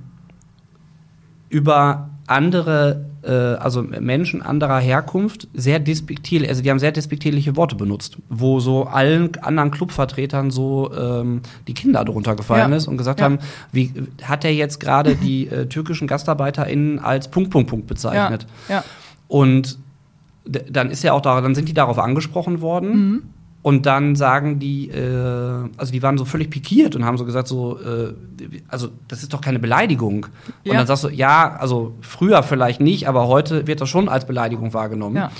über 1.50 2.10
andere, 2.28 3.06
äh, 3.24 3.30
also 3.32 3.82
Menschen 3.84 4.42
anderer 4.42 4.80
Herkunft, 4.80 5.48
sehr 5.54 5.80
despektierlich, 5.80 6.50
also 6.50 6.62
die 6.64 6.70
haben 6.70 6.80
sehr 6.80 6.92
despektierliche 6.94 7.56
Worte 7.58 7.76
benutzt, 7.76 8.18
wo 8.30 8.60
so 8.60 8.86
allen 8.86 9.36
anderen 9.42 9.70
Clubvertretern 9.72 10.50
so 10.50 10.92
ähm, 10.98 11.42
die 11.68 11.74
Kinder 11.74 12.06
drunter 12.06 12.36
gefallen 12.36 12.72
Ja. 12.72 12.78
ist 12.78 12.88
und 12.88 12.98
gesagt 12.98 13.20
Ja. 13.20 13.26
haben, 13.26 13.40
wie 13.72 13.92
hat 14.24 14.46
er 14.46 14.54
jetzt 14.54 14.80
gerade 14.80 15.16
die 15.16 15.48
äh, 15.48 15.66
türkischen 15.68 16.08
GastarbeiterInnen 16.08 17.00
als 17.00 17.30
Punkt, 17.30 17.50
Punkt, 17.50 17.70
Punkt 17.70 17.88
bezeichnet. 17.88 18.46
Ja, 18.70 18.76
ja. 18.76 18.84
Und 19.32 19.80
dann 20.46 20.92
ist 20.92 21.04
ja 21.04 21.14
auch 21.14 21.22
da, 21.22 21.40
dann 21.40 21.56
sind 21.56 21.70
die 21.70 21.74
darauf 21.74 21.98
angesprochen 21.98 22.60
worden. 22.60 22.90
Mhm. 22.90 23.24
Und 23.62 23.86
dann 23.86 24.18
sagen 24.18 24.60
die, 24.60 24.90
äh, 24.90 25.70
also 25.78 25.94
die 25.94 26.04
waren 26.04 26.18
so 26.18 26.26
völlig 26.26 26.50
pikiert 26.50 26.98
und 26.98 27.06
haben 27.06 27.18
so 27.18 27.24
gesagt, 27.24 27.48
so, 27.48 27.80
äh, 27.80 28.14
also 28.68 28.90
das 29.08 29.24
ist 29.24 29.32
doch 29.34 29.40
keine 29.40 29.60
Beleidigung. 29.60 30.26
Und 30.26 30.72
Ja. 30.72 30.74
dann 30.74 30.88
sagst 30.88 31.06
du, 31.06 31.10
ja, 31.10 31.56
also 31.58 31.94
früher 32.02 32.44
vielleicht 32.44 32.82
nicht, 32.82 33.08
aber 33.08 33.28
heute 33.28 33.68
wird 33.68 33.80
das 33.80 33.88
schon 33.88 34.10
als 34.10 34.26
Beleidigung 34.28 34.74
wahrgenommen. 34.74 35.16
Ja. 35.16 35.32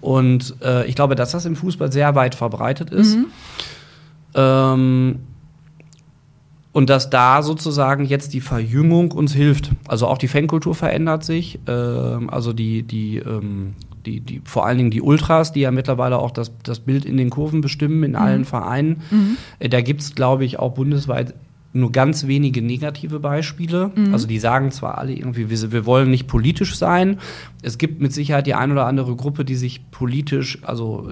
Und 0.00 0.56
äh, 0.64 0.84
ich 0.88 0.96
glaube, 0.96 1.14
dass 1.14 1.30
das 1.30 1.44
im 1.44 1.54
Fußball 1.54 1.92
sehr 1.92 2.16
weit 2.16 2.34
verbreitet 2.34 2.90
ist. 2.90 3.16
Mhm. 3.16 3.26
Ähm, 4.34 5.18
und 6.78 6.88
dass 6.88 7.10
da 7.10 7.42
sozusagen 7.42 8.04
jetzt 8.04 8.34
die 8.34 8.40
Verjüngung 8.40 9.10
uns 9.10 9.34
hilft. 9.34 9.72
Also 9.88 10.06
auch 10.06 10.16
die 10.16 10.28
Fankultur 10.28 10.76
verändert 10.76 11.24
sich. 11.24 11.58
Ähm, 11.66 12.30
also 12.30 12.52
die, 12.52 12.84
die, 12.84 13.16
ähm, 13.16 13.74
die, 14.06 14.20
die, 14.20 14.40
vor 14.44 14.64
allen 14.64 14.78
Dingen 14.78 14.92
die 14.92 15.02
Ultras, 15.02 15.52
die 15.52 15.62
ja 15.62 15.72
mittlerweile 15.72 16.20
auch 16.20 16.30
das, 16.30 16.52
das 16.62 16.78
Bild 16.78 17.04
in 17.04 17.16
den 17.16 17.30
Kurven 17.30 17.62
bestimmen, 17.62 18.04
in 18.04 18.14
allen 18.14 18.44
Vereinen. 18.44 19.02
Äh, 19.58 19.68
da 19.70 19.80
gibt 19.80 20.02
es, 20.02 20.14
glaube 20.14 20.44
ich, 20.44 20.60
auch 20.60 20.74
bundesweit 20.74 21.34
nur 21.72 21.90
ganz 21.90 22.28
wenige 22.28 22.62
negative 22.62 23.18
Beispiele. 23.18 23.90
Also 24.12 24.28
die 24.28 24.38
sagen 24.38 24.70
zwar 24.70 24.98
alle 24.98 25.14
irgendwie, 25.14 25.50
wir, 25.50 25.72
wir 25.72 25.84
wollen 25.84 26.12
nicht 26.12 26.28
politisch 26.28 26.76
sein. 26.76 27.18
Es 27.60 27.78
gibt 27.78 28.00
mit 28.00 28.12
Sicherheit 28.12 28.46
die 28.46 28.54
ein 28.54 28.70
oder 28.70 28.86
andere 28.86 29.16
Gruppe, 29.16 29.44
die 29.44 29.56
sich 29.56 29.90
politisch, 29.90 30.60
also 30.62 31.10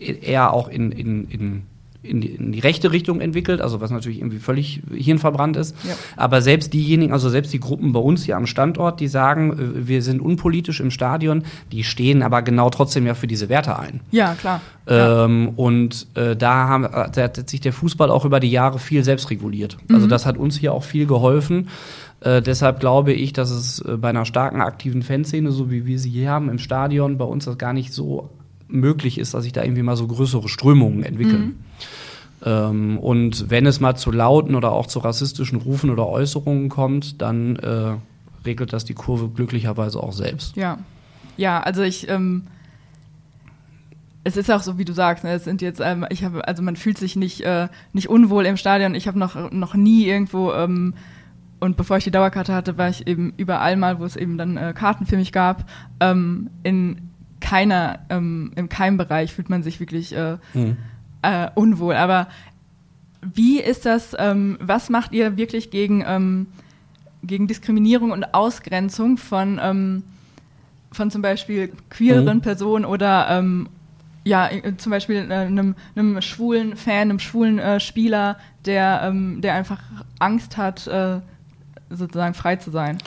äh, 0.00 0.14
eher 0.14 0.54
auch 0.54 0.68
in, 0.68 0.92
in, 0.92 1.28
in, 1.28 1.62
in, 2.02 2.20
die, 2.20 2.28
in 2.28 2.52
die 2.52 2.60
rechte 2.60 2.92
Richtung 2.92 3.20
entwickelt, 3.20 3.60
also 3.60 3.80
was 3.80 3.90
natürlich 3.90 4.18
irgendwie 4.18 4.38
völlig 4.38 4.82
hirnverbrannt 4.92 5.56
ist. 5.56 5.76
Ja. 5.86 5.94
Aber 6.16 6.40
selbst 6.42 6.72
diejenigen, 6.72 7.12
also 7.12 7.28
selbst 7.28 7.52
die 7.52 7.60
Gruppen 7.60 7.92
bei 7.92 8.00
uns 8.00 8.24
hier 8.24 8.36
am 8.36 8.46
Standort, 8.46 9.00
die 9.00 9.08
sagen, 9.08 9.52
äh, 9.52 9.88
wir 9.88 10.02
sind 10.02 10.20
unpolitisch 10.20 10.80
im 10.80 10.90
Stadion, 10.90 11.44
die 11.72 11.84
stehen 11.84 12.22
aber 12.22 12.42
genau 12.42 12.70
trotzdem 12.70 13.06
ja 13.06 13.14
für 13.14 13.26
diese 13.26 13.48
Werte 13.48 13.78
ein. 13.78 14.00
Ja, 14.10 14.34
klar. 14.34 14.60
ja. 14.88 15.24
Ähm, 15.24 15.50
und 15.56 16.06
äh, 16.14 16.36
da, 16.36 16.68
haben, 16.68 16.84
da 16.84 17.22
hat 17.22 17.48
sich 17.50 17.60
der 17.60 17.72
Fußball 17.72 18.10
auch 18.10 18.24
über 18.24 18.40
die 18.40 18.50
Jahre 18.50 18.78
viel 18.78 19.04
selbst 19.04 19.30
reguliert. 19.30 19.76
Also 19.90 20.06
Mhm. 20.06 20.10
das 20.10 20.24
hat 20.26 20.38
uns 20.38 20.56
hier 20.56 20.72
auch 20.72 20.84
viel 20.84 21.06
geholfen. 21.06 21.68
Äh, 22.20 22.42
deshalb 22.42 22.80
glaube 22.80 23.12
ich, 23.12 23.32
dass 23.32 23.50
es 23.50 23.80
äh, 23.80 23.96
bei 23.96 24.08
einer 24.10 24.24
starken 24.24 24.60
aktiven 24.60 25.02
Fanszene, 25.02 25.52
so 25.52 25.70
wie 25.70 25.86
wir 25.86 25.98
sie 25.98 26.10
hier 26.10 26.30
haben 26.30 26.48
im 26.48 26.58
Stadion, 26.58 27.18
bei 27.18 27.24
uns 27.24 27.44
das 27.46 27.56
gar 27.58 27.72
nicht 27.72 27.92
so 27.92 28.30
möglich 28.70 29.18
ist, 29.18 29.34
dass 29.34 29.44
sich 29.44 29.52
da 29.52 29.62
irgendwie 29.62 29.82
mal 29.82 29.96
so 29.96 30.06
größere 30.06 30.48
Strömungen 30.48 31.02
entwickeln. 31.02 31.64
Ähm, 32.44 32.98
und 32.98 33.50
wenn 33.50 33.66
es 33.66 33.80
mal 33.80 33.96
zu 33.96 34.10
lauten 34.10 34.54
oder 34.54 34.72
auch 34.72 34.86
zu 34.86 35.00
rassistischen 35.00 35.58
Rufen 35.60 35.90
oder 35.90 36.06
Äußerungen 36.06 36.68
kommt, 36.68 37.20
dann 37.20 37.56
äh, 37.56 37.96
regelt 38.46 38.72
das 38.72 38.84
die 38.84 38.94
Kurve 38.94 39.28
glücklicherweise 39.28 40.02
auch 40.02 40.12
selbst. 40.12 40.56
Ja, 40.56 40.78
ja, 41.36 41.60
also 41.60 41.82
ich, 41.82 42.08
ähm, 42.08 42.44
es 44.24 44.36
ist 44.36 44.50
auch 44.50 44.62
so, 44.62 44.78
wie 44.78 44.84
du 44.84 44.92
sagst, 44.92 45.24
ne, 45.24 45.32
es 45.32 45.44
sind 45.44 45.62
jetzt, 45.62 45.80
ähm, 45.82 46.06
ich 46.10 46.24
habe, 46.24 46.46
also 46.46 46.62
man 46.62 46.76
fühlt 46.76 46.98
sich 46.98 47.16
nicht, 47.16 47.42
äh, 47.42 47.68
nicht 47.92 48.08
unwohl 48.08 48.46
im 48.46 48.56
Stadion. 48.56 48.94
Ich 48.94 49.06
habe 49.06 49.18
noch, 49.18 49.50
noch 49.50 49.74
nie 49.74 50.06
irgendwo, 50.06 50.52
ähm, 50.52 50.94
und 51.58 51.76
bevor 51.76 51.98
ich 51.98 52.04
die 52.04 52.10
Dauerkarte 52.10 52.54
hatte, 52.54 52.78
war 52.78 52.88
ich 52.88 53.06
eben 53.06 53.34
überall 53.36 53.76
mal, 53.76 54.00
wo 54.00 54.04
es 54.04 54.16
eben 54.16 54.38
dann 54.38 54.56
äh, 54.56 54.72
Karten 54.74 55.04
für 55.04 55.16
mich 55.16 55.30
gab. 55.30 55.68
Ähm, 56.00 56.48
in 56.62 57.09
keiner, 57.40 58.00
ähm, 58.10 58.52
in 58.56 58.68
keinem 58.68 58.96
Bereich 58.96 59.32
fühlt 59.32 59.50
man 59.50 59.62
sich 59.62 59.80
wirklich 59.80 60.14
äh, 60.14 60.36
äh, 61.22 61.48
unwohl. 61.54 61.94
Aber 61.94 62.28
wie 63.22 63.60
ist 63.60 63.86
das, 63.86 64.16
ähm, 64.18 64.58
was 64.60 64.88
macht 64.88 65.12
ihr 65.12 65.36
wirklich 65.36 65.70
gegen, 65.70 66.04
ähm, 66.06 66.46
gegen 67.22 67.46
Diskriminierung 67.46 68.12
und 68.12 68.34
Ausgrenzung 68.34 69.16
von, 69.16 69.60
ähm, 69.62 70.02
von 70.92 71.10
zum 71.10 71.22
Beispiel 71.22 71.72
queeren 71.90 72.38
mhm. 72.38 72.42
Personen 72.42 72.84
oder 72.84 73.28
ähm, 73.30 73.68
ja, 74.24 74.48
äh, 74.48 74.76
zum 74.76 74.90
Beispiel 74.90 75.30
äh, 75.30 75.34
einem, 75.34 75.74
einem 75.94 76.20
schwulen 76.22 76.76
Fan, 76.76 77.10
einem 77.10 77.18
schwulen 77.18 77.58
äh, 77.58 77.80
Spieler, 77.80 78.38
der, 78.64 79.02
ähm, 79.04 79.40
der 79.40 79.54
einfach 79.54 79.80
Angst 80.18 80.56
hat, 80.56 80.88
sozusagen 81.88 82.34
frei 82.34 82.56
zu 82.56 82.70
sein? 82.70 82.98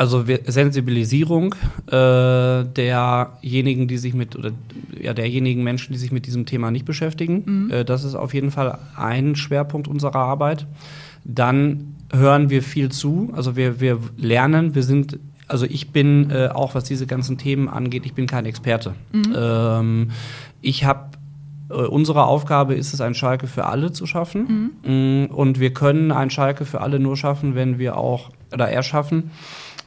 Also 0.00 0.24
Sensibilisierung 0.46 1.54
äh, 1.88 2.64
derjenigen, 2.64 3.86
die 3.86 3.98
sich 3.98 4.14
mit 4.14 4.34
oder 4.34 4.52
ja 4.98 5.12
derjenigen 5.12 5.62
Menschen, 5.62 5.92
die 5.92 5.98
sich 5.98 6.10
mit 6.10 6.24
diesem 6.24 6.46
Thema 6.46 6.70
nicht 6.70 6.86
beschäftigen. 6.86 7.42
Mhm. 7.44 7.70
Äh, 7.70 7.84
das 7.84 8.04
ist 8.04 8.14
auf 8.14 8.32
jeden 8.32 8.50
Fall 8.50 8.78
ein 8.96 9.36
Schwerpunkt 9.36 9.88
unserer 9.88 10.16
Arbeit. 10.16 10.66
Dann 11.26 11.96
hören 12.10 12.48
wir 12.48 12.62
viel 12.62 12.88
zu, 12.90 13.28
also 13.34 13.56
wir, 13.56 13.82
wir 13.82 13.98
lernen, 14.16 14.74
wir 14.74 14.84
sind 14.84 15.18
also 15.48 15.66
ich 15.66 15.90
bin 15.90 16.30
äh, 16.30 16.48
auch, 16.48 16.74
was 16.74 16.84
diese 16.84 17.06
ganzen 17.06 17.36
Themen 17.36 17.68
angeht, 17.68 18.06
ich 18.06 18.14
bin 18.14 18.26
kein 18.26 18.46
Experte. 18.46 18.94
Mhm. 19.12 19.34
Ähm, 19.36 20.10
ich 20.62 20.84
habe 20.84 21.10
äh, 21.68 21.74
unsere 21.74 22.24
Aufgabe 22.24 22.72
ist 22.72 22.94
es, 22.94 23.02
ein 23.02 23.12
Schalke 23.12 23.46
für 23.46 23.66
alle 23.66 23.92
zu 23.92 24.06
schaffen. 24.06 24.72
Mhm. 24.82 25.24
Mm, 25.26 25.26
und 25.26 25.60
wir 25.60 25.74
können 25.74 26.10
ein 26.10 26.30
Schalke 26.30 26.64
für 26.64 26.80
alle 26.80 26.98
nur 26.98 27.18
schaffen, 27.18 27.54
wenn 27.54 27.78
wir 27.78 27.98
auch 27.98 28.30
oder 28.52 28.68
erschaffen, 28.68 29.30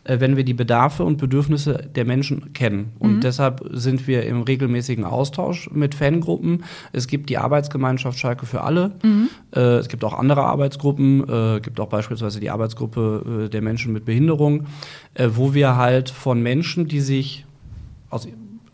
äh, 0.04 0.20
wenn 0.20 0.36
wir 0.38 0.44
die 0.44 0.54
Bedarfe 0.54 1.04
und 1.04 1.18
Bedürfnisse 1.18 1.90
der 1.96 2.06
Menschen 2.06 2.54
kennen. 2.54 2.94
Und 3.00 3.16
mhm. 3.16 3.22
deshalb 3.22 3.64
sind 3.72 4.08
wir 4.08 4.24
im 4.26 4.42
regelmäßigen 4.42 5.06
Austausch 5.06 5.70
mit 5.72 5.96
Fangruppen. 5.96 6.64
Es 6.92 7.08
gibt 7.08 7.30
die 7.30 7.38
Arbeitsgemeinschaft 7.38 8.20
Schalke 8.20 8.46
für 8.46 8.62
alle. 8.62 8.92
Mhm. 9.04 9.30
Äh, 9.56 9.60
es 9.78 9.88
gibt 9.88 10.04
auch 10.04 10.14
andere 10.14 10.44
Arbeitsgruppen. 10.44 11.24
Es 11.24 11.58
äh, 11.58 11.62
gibt 11.62 11.80
auch 11.80 11.90
beispielsweise 11.90 12.40
die 12.40 12.50
Arbeitsgruppe 12.50 13.50
der 13.52 13.62
Menschen 13.62 13.94
mit 13.94 14.06
Behinderung, 14.06 14.66
wo 15.18 15.54
wir 15.54 15.76
halt 15.76 16.10
von 16.10 16.42
Menschen, 16.42 16.88
die 16.88 17.00
sich 17.00 17.46
aus 18.10 18.28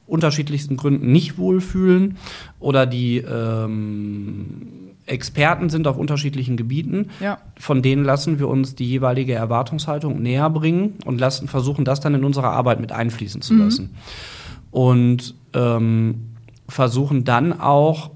unterschiedlichsten 0.10 0.76
Gründen 0.76 1.12
nicht 1.12 1.38
wohlfühlen 1.38 2.18
oder 2.60 2.86
die 2.86 3.18
ähm, 3.18 4.89
Experten 5.10 5.70
sind 5.70 5.88
auf 5.88 5.98
unterschiedlichen 5.98 6.58
Gebieten. 6.58 7.10
Ja. 7.20 7.40
Von 7.58 7.82
denen 7.82 8.04
lassen 8.04 8.40
wir 8.40 8.48
uns 8.48 8.76
die 8.76 8.88
jeweilige 8.88 9.34
Erwartungshaltung 9.34 10.22
näher 10.22 10.50
bringen 10.50 10.96
und 11.06 11.20
lassen, 11.20 11.48
versuchen 11.48 11.86
das 11.86 12.00
dann 12.00 12.16
in 12.16 12.24
unsere 12.24 12.48
Arbeit 12.48 12.80
mit 12.80 12.92
einfließen 12.92 13.42
zu 13.42 13.54
mhm. 13.54 13.60
lassen. 13.60 13.96
Und 14.72 15.36
ähm, 15.54 16.30
versuchen 16.68 17.24
dann 17.24 17.60
auch 17.60 18.12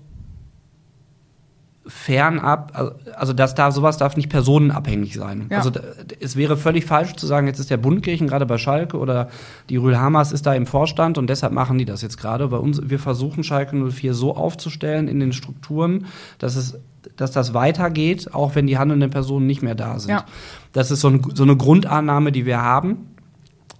fernab, 1.85 2.95
also 3.17 3.33
dass 3.33 3.55
da 3.55 3.71
sowas 3.71 3.97
darf 3.97 4.15
nicht 4.15 4.29
personenabhängig 4.29 5.15
sein. 5.15 5.47
Ja. 5.49 5.57
Also 5.57 5.71
es 6.19 6.35
wäre 6.35 6.55
völlig 6.55 6.85
falsch 6.85 7.15
zu 7.15 7.27
sagen, 7.27 7.47
jetzt 7.47 7.59
ist 7.59 7.69
der 7.69 7.77
Bundkirchen 7.77 8.27
gerade 8.27 8.45
bei 8.45 8.57
Schalke 8.57 8.97
oder 8.97 9.29
die 9.69 9.77
Rühl 9.77 9.97
Hamas 9.97 10.31
ist 10.31 10.45
da 10.45 10.53
im 10.53 10.65
Vorstand 10.65 11.17
und 11.17 11.29
deshalb 11.29 11.51
machen 11.51 11.77
die 11.77 11.85
das 11.85 12.01
jetzt 12.01 12.17
gerade. 12.17 12.47
Bei 12.47 12.57
uns, 12.57 12.81
wir 12.83 12.99
versuchen 12.99 13.43
Schalke 13.43 13.75
04 13.75 14.13
so 14.13 14.35
aufzustellen 14.35 15.07
in 15.07 15.19
den 15.19 15.33
Strukturen, 15.33 16.05
dass 16.39 16.55
es 16.55 16.79
dass 17.17 17.31
das 17.31 17.53
weitergeht, 17.53 18.33
auch 18.33 18.55
wenn 18.55 18.65
die 18.65 18.77
handelnden 18.77 19.09
Personen 19.09 19.45
nicht 19.45 19.61
mehr 19.61 19.75
da 19.75 19.99
sind. 19.99 20.11
Ja. 20.11 20.25
Das 20.71 20.89
ist 20.89 21.01
so, 21.01 21.09
ein, 21.09 21.21
so 21.33 21.43
eine 21.43 21.57
Grundannahme, 21.57 22.31
die 22.31 22.45
wir 22.45 22.61
haben. 22.61 23.13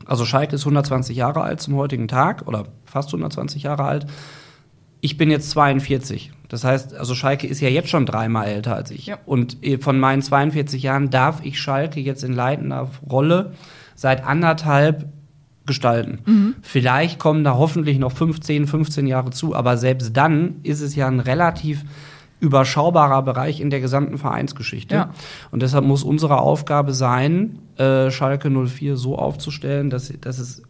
Also 0.06 0.26
Schalke 0.26 0.56
ist 0.56 0.64
120 0.64 1.16
Jahre 1.16 1.42
alt 1.42 1.62
zum 1.62 1.76
heutigen 1.76 2.10
Tag 2.10 2.48
oder 2.48 2.66
fast 2.86 3.10
120 3.10 3.64
Jahre 3.64 3.86
alt. 3.86 4.08
Ich 5.04 5.18
bin 5.18 5.30
jetzt 5.30 5.50
42. 5.50 6.32
Das 6.48 6.64
heißt, 6.64 6.96
also 6.96 7.14
Schalke 7.14 7.46
ist 7.46 7.60
ja 7.60 7.68
jetzt 7.68 7.90
schon 7.90 8.06
dreimal 8.06 8.48
älter 8.48 8.74
als 8.74 8.90
ich. 8.90 9.08
Ja. 9.08 9.18
Und 9.26 9.62
äh, 9.62 9.78
von 9.78 10.00
meinen 10.00 10.22
42 10.22 10.82
Jahren 10.82 11.10
darf 11.10 11.44
ich 11.44 11.60
Schalke 11.60 12.00
jetzt 12.00 12.24
in 12.24 12.32
leitender 12.32 12.90
Rolle 13.12 13.52
seit 13.96 14.26
anderthalb 14.26 15.10
gestalten. 15.66 16.20
Mhm. 16.26 16.56
Vielleicht 16.62 17.20
kommen 17.20 17.44
da 17.44 17.56
hoffentlich 17.56 18.00
noch 18.00 18.14
15, 18.14 18.66
15 18.66 19.06
Jahre 19.06 19.32
zu, 19.32 19.54
aber 19.54 19.76
selbst 19.76 20.16
dann 20.16 20.62
ist 20.64 20.80
es 20.80 20.96
ja 20.96 21.06
ein 21.08 21.20
relativ 21.20 21.84
überschaubarer 22.40 23.24
Bereich 23.24 23.60
in 23.60 23.72
der 23.72 23.82
gesamten 23.82 24.18
Vereinsgeschichte. 24.18 24.96
Ja. 24.96 25.10
Und 25.52 25.64
deshalb 25.64 25.84
muss 25.84 26.04
unsere 26.06 26.38
Aufgabe 26.38 26.94
sein, 26.94 27.60
äh, 27.76 28.10
Schalke 28.10 28.50
04 28.50 28.96
so 28.96 29.18
aufzustellen, 29.18 29.90
dass, 29.90 30.14
dass 30.22 30.40
es 30.40 30.64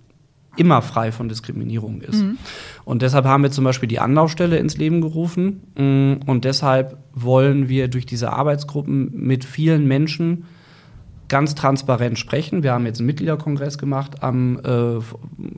immer 0.56 0.82
frei 0.82 1.12
von 1.12 1.30
Diskriminierung 1.30 2.02
ist. 2.02 2.22
Mhm. 2.22 2.38
Und 2.86 3.02
deshalb 3.02 3.26
haben 3.26 3.44
wir 3.44 3.52
zum 3.52 3.64
Beispiel 3.64 3.90
die 3.90 4.00
Anlaufstelle 4.00 4.58
ins 4.58 4.78
Leben 4.78 5.02
gerufen. 5.02 5.62
Mm, 5.76 6.30
und 6.30 6.46
deshalb 6.46 6.98
wollen 7.14 7.70
wir 7.70 7.88
durch 7.88 8.06
diese 8.06 8.32
Arbeitsgruppen 8.32 9.12
mit 9.14 9.46
vielen 9.46 9.88
Menschen 9.88 10.46
ganz 11.28 11.56
transparent 11.56 12.20
sprechen. 12.20 12.62
Wir 12.62 12.74
haben 12.74 12.86
jetzt 12.86 13.00
einen 13.00 13.08
Mitgliederkongress 13.08 13.78
gemacht 13.78 14.22
am 14.22 14.60
äh, 14.64 15.00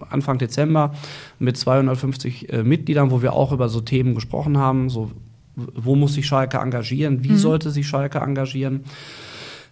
Anfang 0.09 0.37
Dezember 0.37 0.93
mit 1.39 1.57
250 1.57 2.53
äh, 2.53 2.63
Mitgliedern, 2.63 3.11
wo 3.11 3.21
wir 3.21 3.33
auch 3.33 3.51
über 3.51 3.67
so 3.67 3.81
Themen 3.81 4.15
gesprochen 4.15 4.57
haben. 4.57 4.89
So, 4.89 5.11
wo 5.55 5.95
muss 5.95 6.13
sich 6.13 6.27
Schalke 6.27 6.59
engagieren? 6.59 7.23
Wie 7.23 7.31
mhm. 7.31 7.37
sollte 7.37 7.71
sich 7.71 7.87
Schalke 7.87 8.19
engagieren? 8.19 8.85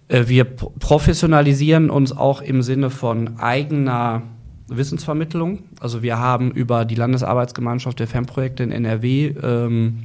Äh, 0.09 0.27
wir 0.27 0.43
professionalisieren 0.43 1.89
uns 1.89 2.11
auch 2.11 2.41
im 2.41 2.61
Sinne 2.61 2.89
von 2.89 3.37
eigener 3.39 4.23
Wissensvermittlung. 4.77 5.59
Also 5.79 6.03
wir 6.03 6.19
haben 6.19 6.51
über 6.51 6.85
die 6.85 6.95
Landesarbeitsgemeinschaft 6.95 7.99
der 7.99 8.07
Fanprojekte 8.07 8.63
in 8.63 8.71
NRW 8.71 9.33
ähm, 9.41 10.03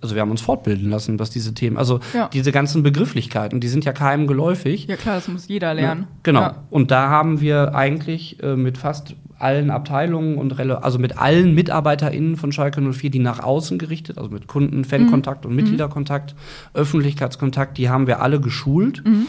also 0.00 0.14
wir 0.14 0.22
haben 0.22 0.30
uns 0.30 0.40
fortbilden 0.40 0.90
lassen, 0.90 1.18
was 1.18 1.30
diese 1.30 1.54
Themen, 1.54 1.76
also 1.76 2.00
ja. 2.14 2.28
diese 2.32 2.52
ganzen 2.52 2.82
Begrifflichkeiten, 2.82 3.60
die 3.60 3.68
sind 3.68 3.84
ja 3.84 3.92
keinem 3.92 4.26
geläufig. 4.26 4.86
Ja 4.86 4.96
klar, 4.96 5.16
das 5.16 5.26
muss 5.26 5.48
jeder 5.48 5.74
lernen. 5.74 6.02
Ja, 6.02 6.16
genau. 6.22 6.40
Ja. 6.40 6.64
Und 6.70 6.90
da 6.90 7.08
haben 7.08 7.40
wir 7.40 7.74
eigentlich 7.74 8.42
äh, 8.42 8.56
mit 8.56 8.78
fast 8.78 9.16
allen 9.38 9.70
Abteilungen 9.70 10.38
und 10.38 10.58
also 10.58 10.98
mit 10.98 11.18
allen 11.18 11.54
MitarbeiterInnen 11.54 12.36
von 12.36 12.52
Schalke 12.52 12.80
04, 12.80 13.10
die 13.10 13.18
nach 13.18 13.40
außen 13.40 13.78
gerichtet, 13.78 14.16
also 14.16 14.30
mit 14.30 14.46
Kunden, 14.46 14.84
Fankontakt 14.84 15.44
mhm. 15.44 15.50
und 15.50 15.56
Mitgliederkontakt, 15.56 16.34
mhm. 16.34 16.80
Öffentlichkeitskontakt, 16.80 17.76
die 17.76 17.88
haben 17.88 18.06
wir 18.06 18.22
alle 18.22 18.40
geschult. 18.40 19.04
Mhm. 19.04 19.26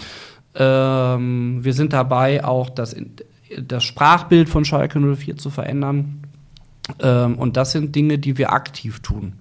Ähm, 0.55 1.59
wir 1.63 1.73
sind 1.73 1.93
dabei, 1.93 2.43
auch 2.45 2.69
das 2.69 2.95
das 3.61 3.83
Sprachbild 3.83 4.49
von 4.49 4.65
Schalke 4.65 4.99
04 4.99 5.37
zu 5.37 5.49
verändern. 5.49 6.23
Ähm, 6.99 7.35
und 7.35 7.57
das 7.57 7.71
sind 7.71 7.95
Dinge, 7.95 8.17
die 8.17 8.37
wir 8.37 8.51
aktiv 8.51 8.99
tun. 8.99 9.33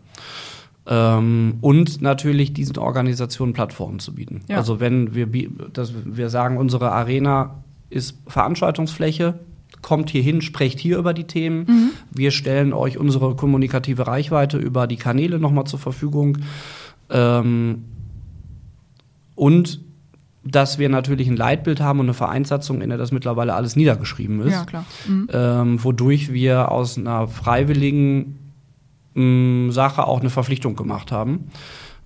Ähm, 0.87 1.59
und 1.61 2.01
natürlich 2.01 2.53
diesen 2.53 2.79
Organisationen 2.79 3.53
Plattformen 3.53 3.99
zu 3.99 4.15
bieten. 4.15 4.43
Ja. 4.49 4.59
Also 4.59 4.81
wenn 4.81 5.15
wir, 5.15 5.29
das, 5.73 5.93
wir 6.05 6.29
sagen, 6.29 6.57
unsere 6.57 6.93
Arena 6.93 7.65
ist 7.91 8.19
Veranstaltungsfläche, 8.27 9.39
kommt 9.83 10.11
hier 10.11 10.23
hin, 10.23 10.41
sprecht 10.43 10.79
hier 10.79 10.99
über 10.99 11.13
die 11.13 11.25
Themen. 11.25 11.67
Mhm. 11.67 11.91
Wir 12.13 12.31
stellen 12.31 12.73
euch 12.73 12.99
unsere 12.99 13.35
kommunikative 13.37 14.07
Reichweite 14.07 14.59
über 14.59 14.87
die 14.87 14.97
Kanäle 14.97 15.39
nochmal 15.39 15.65
zur 15.65 15.79
Verfügung. 15.79 16.39
Ähm, 17.11 17.85
und 19.35 19.81
dass 20.47 20.79
wir 20.79 20.89
natürlich 20.89 21.29
ein 21.29 21.37
Leitbild 21.37 21.81
haben 21.81 22.01
und 22.01 22.07
eine 22.07 22.15
Vereinssatzung, 22.15 22.81
in 22.81 22.89
der 22.89 22.99
das 22.99 23.13
mittlerweile 23.13 23.55
alles 23.55 23.77
niedergeschrieben 23.77 24.41
ist. 24.43 24.53
Ja, 24.53 24.65
klar. 24.65 24.85
Mhm. 25.07 25.29
Ähm, 25.33 25.85
wodurch 25.85 26.33
wir 26.33 26.71
aus 26.71 26.97
einer 26.97 27.27
freiwilligen 27.29 28.39
mh, 29.15 29.23
mm, 29.25 29.73
Sache 29.73 30.07
auch 30.07 30.21
eine 30.21 30.31
Verpflichtung 30.31 30.77
gemacht 30.77 31.13
haben. 31.13 31.51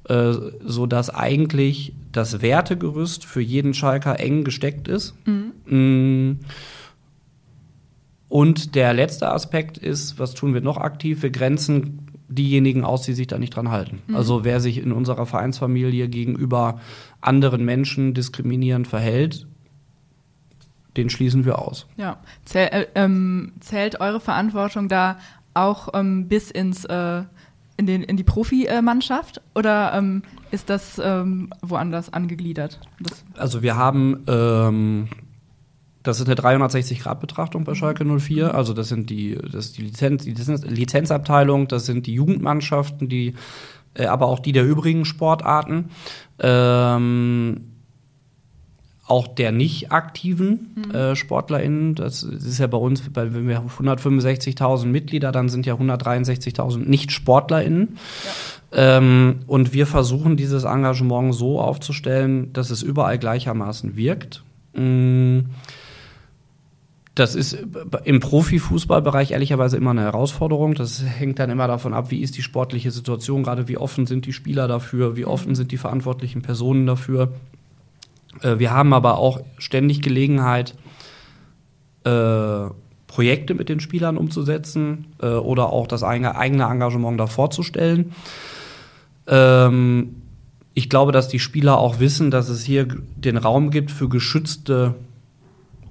Äh, 0.08 0.32
so 0.64 0.86
dass 0.86 1.10
eigentlich 1.10 1.94
das 2.10 2.40
Wertegerüst 2.40 3.24
für 3.24 3.42
jeden 3.42 3.74
Schalker 3.74 4.18
eng 4.18 4.44
gesteckt 4.44 4.88
ist. 4.88 5.14
Mhm. 5.26 5.52
Mm. 5.66 6.40
Und 8.28 8.76
der 8.76 8.94
letzte 8.94 9.30
Aspekt 9.30 9.76
ist, 9.76 10.18
was 10.18 10.34
tun 10.34 10.54
wir 10.54 10.60
noch 10.60 10.78
aktiv? 10.78 11.22
Wir 11.22 11.30
grenzen 11.30 12.09
diejenigen 12.30 12.84
aus, 12.84 13.02
die 13.02 13.12
sich 13.12 13.26
da 13.26 13.38
nicht 13.38 13.54
dran 13.54 13.70
halten. 13.70 14.00
Mhm. 14.06 14.16
Also 14.16 14.44
wer 14.44 14.60
sich 14.60 14.78
in 14.78 14.92
unserer 14.92 15.26
Vereinsfamilie 15.26 16.08
gegenüber 16.08 16.80
anderen 17.20 17.64
Menschen 17.64 18.14
diskriminierend 18.14 18.86
verhält, 18.86 19.46
den 20.96 21.10
schließen 21.10 21.44
wir 21.44 21.58
aus. 21.58 21.86
Ja. 21.96 22.18
Zähl, 22.44 22.68
äh, 22.68 22.86
ähm, 22.94 23.52
zählt 23.60 24.00
eure 24.00 24.20
Verantwortung 24.20 24.88
da 24.88 25.18
auch 25.54 25.88
ähm, 25.94 26.28
bis 26.28 26.50
ins 26.50 26.84
äh, 26.84 27.22
in, 27.76 27.86
den, 27.86 28.02
in 28.02 28.18
die 28.18 28.24
Profimannschaft 28.24 29.40
oder 29.54 29.94
ähm, 29.94 30.22
ist 30.50 30.68
das 30.68 31.00
ähm, 31.02 31.50
woanders 31.62 32.12
angegliedert? 32.12 32.78
Das 33.00 33.24
also 33.36 33.62
wir 33.62 33.74
haben 33.76 34.22
ähm, 34.28 35.08
das 36.02 36.18
ist 36.18 36.26
eine 36.26 36.34
360-Grad-Betrachtung 36.34 37.64
bei 37.64 37.74
Schalke 37.74 38.04
04. 38.04 38.54
Also 38.54 38.72
das 38.72 38.88
sind 38.88 39.10
die, 39.10 39.36
das 39.36 39.66
ist 39.66 39.78
die, 39.78 39.82
Lizenz, 39.82 40.24
die 40.24 40.30
Lizenzabteilung, 40.32 41.68
das 41.68 41.86
sind 41.86 42.06
die 42.06 42.14
Jugendmannschaften, 42.14 43.08
die, 43.08 43.34
äh, 43.94 44.06
aber 44.06 44.26
auch 44.26 44.38
die 44.38 44.52
der 44.52 44.64
übrigen 44.64 45.04
Sportarten. 45.04 45.90
Ähm, 46.38 47.66
auch 49.06 49.26
der 49.26 49.50
nicht 49.50 49.90
aktiven 49.90 50.74
mhm. 50.86 50.94
äh, 50.94 51.16
SportlerInnen, 51.16 51.96
das 51.96 52.22
ist 52.22 52.60
ja 52.60 52.68
bei 52.68 52.78
uns, 52.78 53.02
wenn 53.12 53.48
wir 53.48 53.60
165.000 53.60 54.86
Mitglieder, 54.86 55.32
dann 55.32 55.48
sind 55.48 55.66
ja 55.66 55.74
163.000 55.74 56.88
Nicht-SportlerInnen. 56.88 57.98
Ja. 58.72 58.98
Ähm, 58.98 59.40
und 59.48 59.72
wir 59.72 59.88
versuchen 59.88 60.36
dieses 60.36 60.62
Engagement 60.62 61.34
so 61.34 61.60
aufzustellen, 61.60 62.52
dass 62.52 62.70
es 62.70 62.82
überall 62.82 63.18
gleichermaßen 63.18 63.96
wirkt. 63.96 64.44
Mhm 64.74 65.46
Das 67.20 67.34
ist 67.34 67.58
im 68.04 68.18
Profifußballbereich 68.18 69.32
ehrlicherweise 69.32 69.76
immer 69.76 69.90
eine 69.90 70.00
Herausforderung. 70.00 70.72
Das 70.72 71.04
hängt 71.04 71.38
dann 71.38 71.50
immer 71.50 71.68
davon 71.68 71.92
ab, 71.92 72.10
wie 72.10 72.22
ist 72.22 72.38
die 72.38 72.42
sportliche 72.42 72.90
Situation, 72.90 73.42
gerade 73.42 73.68
wie 73.68 73.76
offen 73.76 74.06
sind 74.06 74.24
die 74.24 74.32
Spieler 74.32 74.68
dafür, 74.68 75.16
wie 75.16 75.26
offen 75.26 75.54
sind 75.54 75.70
die 75.70 75.76
verantwortlichen 75.76 76.40
Personen 76.40 76.86
dafür. 76.86 77.34
Äh, 78.40 78.58
wir 78.58 78.70
haben 78.70 78.94
aber 78.94 79.18
auch 79.18 79.42
ständig 79.58 80.00
Gelegenheit, 80.00 80.74
äh, 82.04 82.70
Projekte 83.06 83.54
mit 83.54 83.68
den 83.68 83.80
Spielern 83.80 84.16
umzusetzen 84.16 85.08
äh, 85.20 85.26
oder 85.26 85.74
auch 85.74 85.86
das 85.86 86.02
eigene, 86.02 86.30
Engagement 86.30 87.20
da 87.20 87.26
vorzustellen. 87.26 88.14
Ähm, 89.26 90.22
ich 90.72 90.88
glaube, 90.88 91.12
dass 91.12 91.28
die 91.28 91.38
Spieler 91.38 91.76
auch 91.76 92.00
wissen, 92.00 92.30
dass 92.30 92.48
es 92.48 92.64
hier 92.64 92.88
den 92.88 93.36
Raum 93.36 93.70
gibt 93.70 93.90
für 93.90 94.08
geschützte 94.08 94.94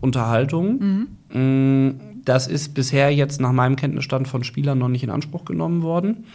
Unterhaltung. 0.01 1.07
Mhm. 1.31 1.87
Mm, 1.87 1.99
das 2.25 2.47
ist 2.47 2.73
bisher 2.73 3.13
jetzt 3.13 3.41
nach 3.41 3.51
meinem 3.51 3.75
Kenntnisstand 3.75 4.27
von 4.27 4.43
Spielern 4.43 4.77
noch 4.77 4.89
nicht 4.89 5.03
in 5.03 5.09
Anspruch 5.09 5.45
genommen 5.45 5.81
worden. 5.81 6.25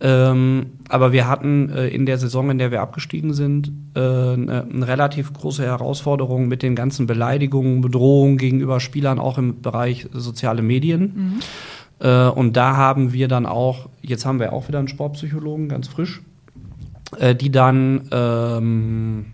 Ähm, 0.00 0.66
aber 0.88 1.12
wir 1.12 1.26
hatten 1.26 1.70
äh, 1.70 1.88
in 1.88 2.06
der 2.06 2.18
Saison, 2.18 2.50
in 2.50 2.58
der 2.58 2.70
wir 2.70 2.82
abgestiegen 2.82 3.34
sind, 3.34 3.72
äh, 3.94 4.00
eine, 4.00 4.62
eine, 4.62 4.86
relativ 4.86 5.32
große 5.32 5.64
Herausforderung 5.64 6.46
mit 6.46 6.62
den 6.62 6.76
ganzen 6.76 7.08
Beleidigungen, 7.08 7.80
Bedrohungen 7.80 8.38
gegenüber 8.38 8.78
Spielern, 8.78 9.18
auch 9.18 9.38
im 9.38 9.60
Bereich 9.60 10.06
soziale 10.12 10.62
Medien. 10.62 11.02
Mhm. 11.02 12.06
Äh, 12.06 12.28
und 12.28 12.56
da 12.56 12.76
haben 12.76 13.12
wir 13.12 13.26
dann 13.26 13.44
auch, 13.44 13.88
jetzt 14.00 14.24
haben 14.24 14.38
wir 14.38 14.52
auch 14.52 14.68
wieder 14.68 14.78
einen 14.78 14.86
Sportpsychologen, 14.86 15.68
ganz 15.68 15.88
frisch, 15.88 16.22
äh, 17.18 17.34
die 17.34 17.50
dann 17.50 18.02
ähm, 18.12 19.26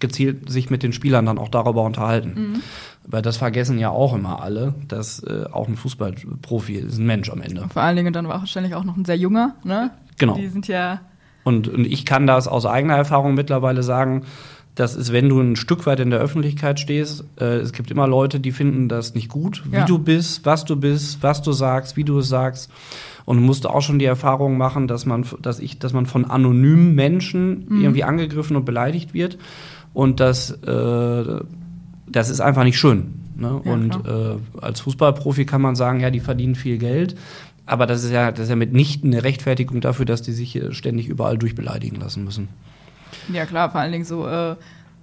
gezielt 0.00 0.50
sich 0.50 0.70
mit 0.70 0.82
den 0.82 0.92
Spielern 0.92 1.26
dann 1.26 1.38
auch 1.38 1.48
darüber 1.48 1.82
unterhalten. 1.82 2.34
Mhm. 2.34 2.62
Weil 3.06 3.22
das 3.22 3.36
vergessen 3.36 3.78
ja 3.78 3.90
auch 3.90 4.14
immer 4.14 4.42
alle, 4.42 4.74
dass 4.88 5.22
äh, 5.22 5.44
auch 5.50 5.68
ein 5.68 5.76
Fußballprofi 5.76 6.74
ist 6.74 6.98
ein 6.98 7.06
Mensch 7.06 7.30
am 7.30 7.40
Ende. 7.40 7.66
Vor 7.72 7.82
allen 7.82 7.96
Dingen 7.96 8.12
dann 8.12 8.28
wahrscheinlich 8.28 8.74
auch 8.74 8.84
noch 8.84 8.96
ein 8.96 9.04
sehr 9.04 9.16
junger, 9.16 9.56
ne? 9.64 9.90
Genau. 10.18 10.34
Die 10.34 10.48
sind 10.48 10.68
ja. 10.68 11.00
Und, 11.44 11.68
und 11.68 11.86
ich 11.86 12.04
kann 12.04 12.26
das 12.26 12.46
aus 12.46 12.66
eigener 12.66 12.96
Erfahrung 12.96 13.34
mittlerweile 13.34 13.82
sagen, 13.82 14.26
das 14.74 14.94
ist, 14.94 15.12
wenn 15.12 15.28
du 15.28 15.40
ein 15.40 15.56
Stück 15.56 15.86
weit 15.86 16.00
in 16.00 16.10
der 16.10 16.20
Öffentlichkeit 16.20 16.78
stehst, 16.78 17.24
äh, 17.40 17.56
es 17.56 17.72
gibt 17.72 17.90
immer 17.90 18.06
Leute, 18.06 18.40
die 18.40 18.52
finden 18.52 18.88
das 18.88 19.14
nicht 19.14 19.28
gut, 19.28 19.62
wie 19.70 19.76
ja. 19.76 19.84
du 19.84 19.98
bist, 19.98 20.46
was 20.46 20.64
du 20.64 20.76
bist, 20.76 21.22
was 21.22 21.42
du 21.42 21.52
sagst, 21.52 21.96
wie 21.96 22.04
du 22.04 22.18
es 22.18 22.28
sagst. 22.28 22.70
Und 23.26 23.42
musste 23.42 23.70
auch 23.70 23.82
schon 23.82 23.98
die 23.98 24.06
Erfahrung 24.06 24.56
machen, 24.56 24.88
dass 24.88 25.06
man, 25.06 25.26
dass 25.42 25.60
ich, 25.60 25.78
dass 25.78 25.92
man 25.92 26.06
von 26.06 26.24
anonymen 26.24 26.94
Menschen 26.94 27.66
mhm. 27.68 27.82
irgendwie 27.82 28.04
angegriffen 28.04 28.56
und 28.56 28.64
beleidigt 28.64 29.12
wird. 29.12 29.38
Und 29.92 30.20
das, 30.20 30.50
äh, 30.50 31.40
das 32.06 32.30
ist 32.30 32.40
einfach 32.40 32.64
nicht 32.64 32.78
schön. 32.78 33.14
Ne? 33.36 33.60
Ja, 33.64 33.72
und 33.72 33.94
äh, 34.06 34.36
als 34.60 34.80
Fußballprofi 34.80 35.46
kann 35.46 35.62
man 35.62 35.74
sagen, 35.76 36.00
ja, 36.00 36.10
die 36.10 36.20
verdienen 36.20 36.54
viel 36.54 36.78
Geld. 36.78 37.16
Aber 37.66 37.86
das 37.86 38.04
ist 38.04 38.10
ja, 38.10 38.32
das 38.32 38.44
ist 38.44 38.48
ja 38.50 38.56
mitnichten 38.56 39.12
eine 39.12 39.22
Rechtfertigung 39.22 39.80
dafür, 39.80 40.04
dass 40.04 40.22
die 40.22 40.32
sich 40.32 40.60
ständig 40.70 41.08
überall 41.08 41.38
durchbeleidigen 41.38 42.00
lassen 42.00 42.24
müssen. 42.24 42.48
Ja, 43.32 43.46
klar, 43.46 43.70
vor 43.70 43.80
allen 43.80 43.92
Dingen 43.92 44.04
so 44.04 44.26
äh, 44.26 44.56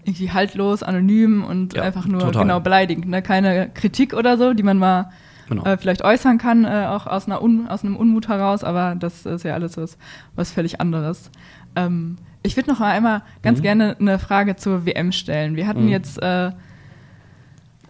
irgendwie 0.03 0.31
haltlos, 0.31 0.83
anonym 0.83 1.43
und 1.43 1.75
ja, 1.75 1.83
einfach 1.83 2.07
nur 2.07 2.21
total. 2.21 2.43
genau 2.43 2.59
beleidigend. 2.59 3.07
Ne? 3.07 3.21
Keine 3.21 3.69
Kritik 3.69 4.13
oder 4.13 4.37
so, 4.37 4.53
die 4.53 4.63
man 4.63 4.77
mal 4.77 5.11
genau. 5.49 5.65
äh, 5.65 5.77
vielleicht 5.77 6.03
äußern 6.03 6.37
kann, 6.37 6.65
äh, 6.65 6.85
auch 6.87 7.07
aus, 7.07 7.25
einer 7.25 7.41
Un 7.41 7.67
aus 7.67 7.83
einem 7.83 7.95
Unmut 7.95 8.27
heraus, 8.27 8.63
aber 8.63 8.95
das 8.95 9.25
ist 9.25 9.43
ja 9.43 9.53
alles 9.53 9.77
was, 9.77 9.97
was 10.35 10.51
völlig 10.51 10.79
anderes. 10.79 11.29
Ähm, 11.75 12.17
ich 12.43 12.55
würde 12.55 12.69
noch 12.69 12.81
einmal 12.81 13.23
ganz 13.41 13.59
mhm. 13.59 13.63
gerne 13.63 13.97
eine 13.99 14.19
Frage 14.19 14.55
zur 14.55 14.85
WM 14.85 15.11
stellen. 15.11 15.55
Wir 15.55 15.67
hatten 15.67 15.83
mhm. 15.83 15.89
jetzt 15.89 16.21
äh, 16.21 16.51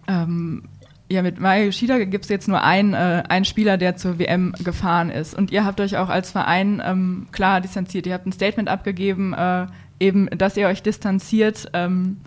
ähm, 0.08 0.62
ja, 1.10 1.22
mit 1.22 1.40
Mario 1.40 1.66
Yoshida 1.66 2.04
gibt 2.04 2.24
es 2.24 2.30
jetzt 2.30 2.48
nur 2.48 2.62
einen, 2.62 2.92
äh, 2.92 3.22
einen 3.28 3.44
Spieler, 3.44 3.78
der 3.78 3.96
zur 3.96 4.18
WM 4.18 4.54
gefahren 4.62 5.10
ist. 5.10 5.34
Und 5.34 5.50
ihr 5.50 5.64
habt 5.64 5.80
euch 5.80 5.96
auch 5.96 6.10
als 6.10 6.30
Verein 6.30 6.82
ähm, 6.84 7.28
klar 7.32 7.60
distanziert. 7.60 8.06
Ihr 8.06 8.14
habt 8.14 8.26
ein 8.26 8.32
Statement 8.32 8.68
abgegeben, 8.68 9.32
äh, 9.32 9.66
eben, 10.00 10.28
dass 10.30 10.56
ihr 10.56 10.66
euch 10.66 10.82
distanziert. 10.82 11.70
Ähm, 11.72 12.18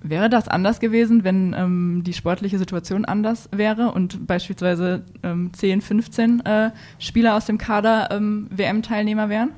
wäre 0.00 0.30
das 0.30 0.48
anders 0.48 0.80
gewesen, 0.80 1.24
wenn 1.24 1.54
ähm, 1.58 2.02
die 2.04 2.14
sportliche 2.14 2.58
Situation 2.58 3.04
anders 3.04 3.48
wäre 3.52 3.92
und 3.92 4.26
beispielsweise 4.26 5.04
ähm, 5.22 5.50
10, 5.52 5.80
15 5.82 6.40
äh, 6.40 6.70
Spieler 6.98 7.34
aus 7.36 7.46
dem 7.46 7.58
Kader 7.58 8.08
ähm, 8.10 8.46
WM-Teilnehmer 8.50 9.28
wären? 9.28 9.50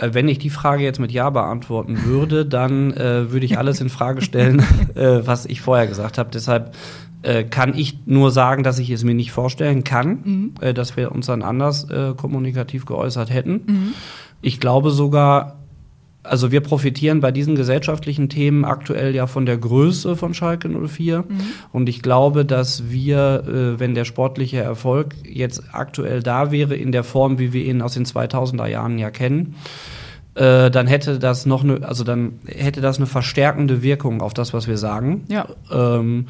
Äh, 0.00 0.14
wenn 0.14 0.28
ich 0.28 0.38
die 0.38 0.50
Frage 0.50 0.82
jetzt 0.82 0.98
mit 0.98 1.12
Ja 1.12 1.30
beantworten 1.30 2.04
würde, 2.04 2.46
dann 2.46 2.92
äh, 2.92 3.30
würde 3.30 3.46
ich 3.46 3.58
alles 3.58 3.80
in 3.80 3.88
Frage 3.88 4.22
stellen, 4.22 4.60
äh, 4.94 5.20
was 5.24 5.46
ich 5.46 5.60
vorher 5.60 5.86
gesagt 5.86 6.18
habe. 6.18 6.30
Deshalb 6.32 6.74
äh, 7.22 7.44
kann 7.44 7.76
ich 7.76 7.98
nur 8.06 8.30
sagen, 8.30 8.62
dass 8.62 8.78
ich 8.78 8.90
es 8.90 9.04
mir 9.04 9.14
nicht 9.14 9.32
vorstellen 9.32 9.84
kann, 9.84 10.08
mhm. 10.24 10.54
Äh, 10.60 10.74
dass 10.74 10.96
wir 10.96 11.12
uns 11.12 11.26
dann 11.26 11.42
anders 11.42 11.88
äh, 11.90 12.14
kommunikativ 12.16 12.86
geäußert 12.86 13.30
hätten. 13.30 13.62
Mhm. 13.66 13.94
Ich 14.42 14.58
glaube 14.58 14.90
sogar, 14.90 15.59
also 16.30 16.52
wir 16.52 16.60
profitieren 16.60 17.20
bei 17.20 17.32
diesen 17.32 17.56
gesellschaftlichen 17.56 18.28
Themen 18.28 18.64
aktuell 18.64 19.16
ja 19.16 19.26
von 19.26 19.46
der 19.46 19.58
Größe 19.58 20.14
von 20.14 20.32
Schalke 20.32 20.68
04. 20.68 21.18
Mhm. 21.22 21.24
Und 21.72 21.88
ich 21.88 22.02
glaube, 22.02 22.44
dass 22.44 22.88
wir, 22.88 23.42
äh, 23.48 23.80
wenn 23.80 23.96
der 23.96 24.04
sportliche 24.04 24.58
Erfolg 24.58 25.16
jetzt 25.24 25.60
aktuell 25.72 26.22
da 26.22 26.52
wäre, 26.52 26.76
in 26.76 26.92
der 26.92 27.02
Form, 27.02 27.40
wie 27.40 27.52
wir 27.52 27.64
ihn 27.64 27.82
aus 27.82 27.94
den 27.94 28.04
2000er 28.04 28.68
Jahren 28.68 28.96
ja 28.96 29.10
kennen, 29.10 29.56
äh, 30.36 30.70
dann 30.70 30.86
hätte 30.86 31.18
das 31.18 31.46
noch 31.46 31.64
eine, 31.64 31.82
also 31.82 32.04
dann 32.04 32.38
hätte 32.46 32.80
das 32.80 32.98
eine 32.98 33.06
verstärkende 33.06 33.82
Wirkung 33.82 34.22
auf 34.22 34.32
das, 34.32 34.54
was 34.54 34.68
wir 34.68 34.78
sagen. 34.78 35.24
Ja. 35.28 35.48
Ähm, 35.72 36.26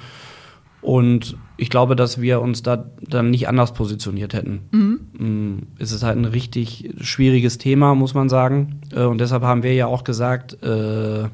und 0.80 1.36
ich 1.58 1.68
glaube, 1.68 1.94
dass 1.94 2.22
wir 2.22 2.40
uns 2.40 2.62
da 2.62 2.86
dann 3.06 3.30
nicht 3.30 3.48
anders 3.48 3.74
positioniert 3.74 4.32
hätten. 4.32 4.60
Mhm. 4.70 4.89
Mm, 5.18 5.58
es 5.78 5.92
ist 5.92 6.02
halt 6.02 6.16
ein 6.16 6.24
richtig 6.24 6.90
schwieriges 7.00 7.58
Thema, 7.58 7.94
muss 7.94 8.14
man 8.14 8.28
sagen. 8.28 8.80
Äh, 8.94 9.04
und 9.04 9.18
deshalb 9.18 9.42
haben 9.42 9.62
wir 9.62 9.74
ja 9.74 9.86
auch 9.86 10.04
gesagt, 10.04 10.62
äh, 10.62 11.28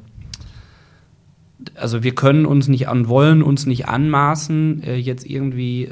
also 1.74 2.02
wir 2.02 2.14
können 2.14 2.46
uns 2.46 2.68
nicht 2.68 2.88
an, 2.88 3.08
wollen 3.08 3.42
uns 3.42 3.66
nicht 3.66 3.88
anmaßen, 3.88 4.82
äh, 4.82 4.96
jetzt 4.96 5.26
irgendwie 5.26 5.88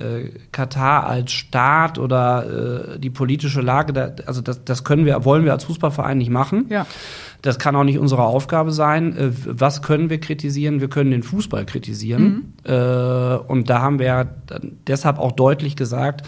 Katar 0.52 1.06
als 1.06 1.32
Staat 1.32 1.98
oder 1.98 2.96
die 2.98 3.10
politische 3.10 3.60
Lage, 3.60 4.14
also 4.26 4.40
das, 4.40 4.64
das 4.64 4.84
können 4.84 5.04
wir, 5.04 5.24
wollen 5.24 5.44
wir 5.44 5.52
als 5.52 5.64
Fußballverein 5.64 6.18
nicht 6.18 6.30
machen. 6.30 6.66
Ja. 6.68 6.86
Das 7.42 7.58
kann 7.58 7.76
auch 7.76 7.84
nicht 7.84 7.98
unsere 7.98 8.22
Aufgabe 8.22 8.70
sein. 8.70 9.14
Was 9.46 9.82
können 9.82 10.10
wir 10.10 10.18
kritisieren? 10.18 10.80
Wir 10.80 10.88
können 10.88 11.10
den 11.10 11.22
Fußball 11.22 11.66
kritisieren. 11.66 12.54
Mhm. 12.64 13.40
Und 13.48 13.68
da 13.68 13.82
haben 13.82 13.98
wir 13.98 14.34
deshalb 14.86 15.18
auch 15.18 15.32
deutlich 15.32 15.76
gesagt, 15.76 16.22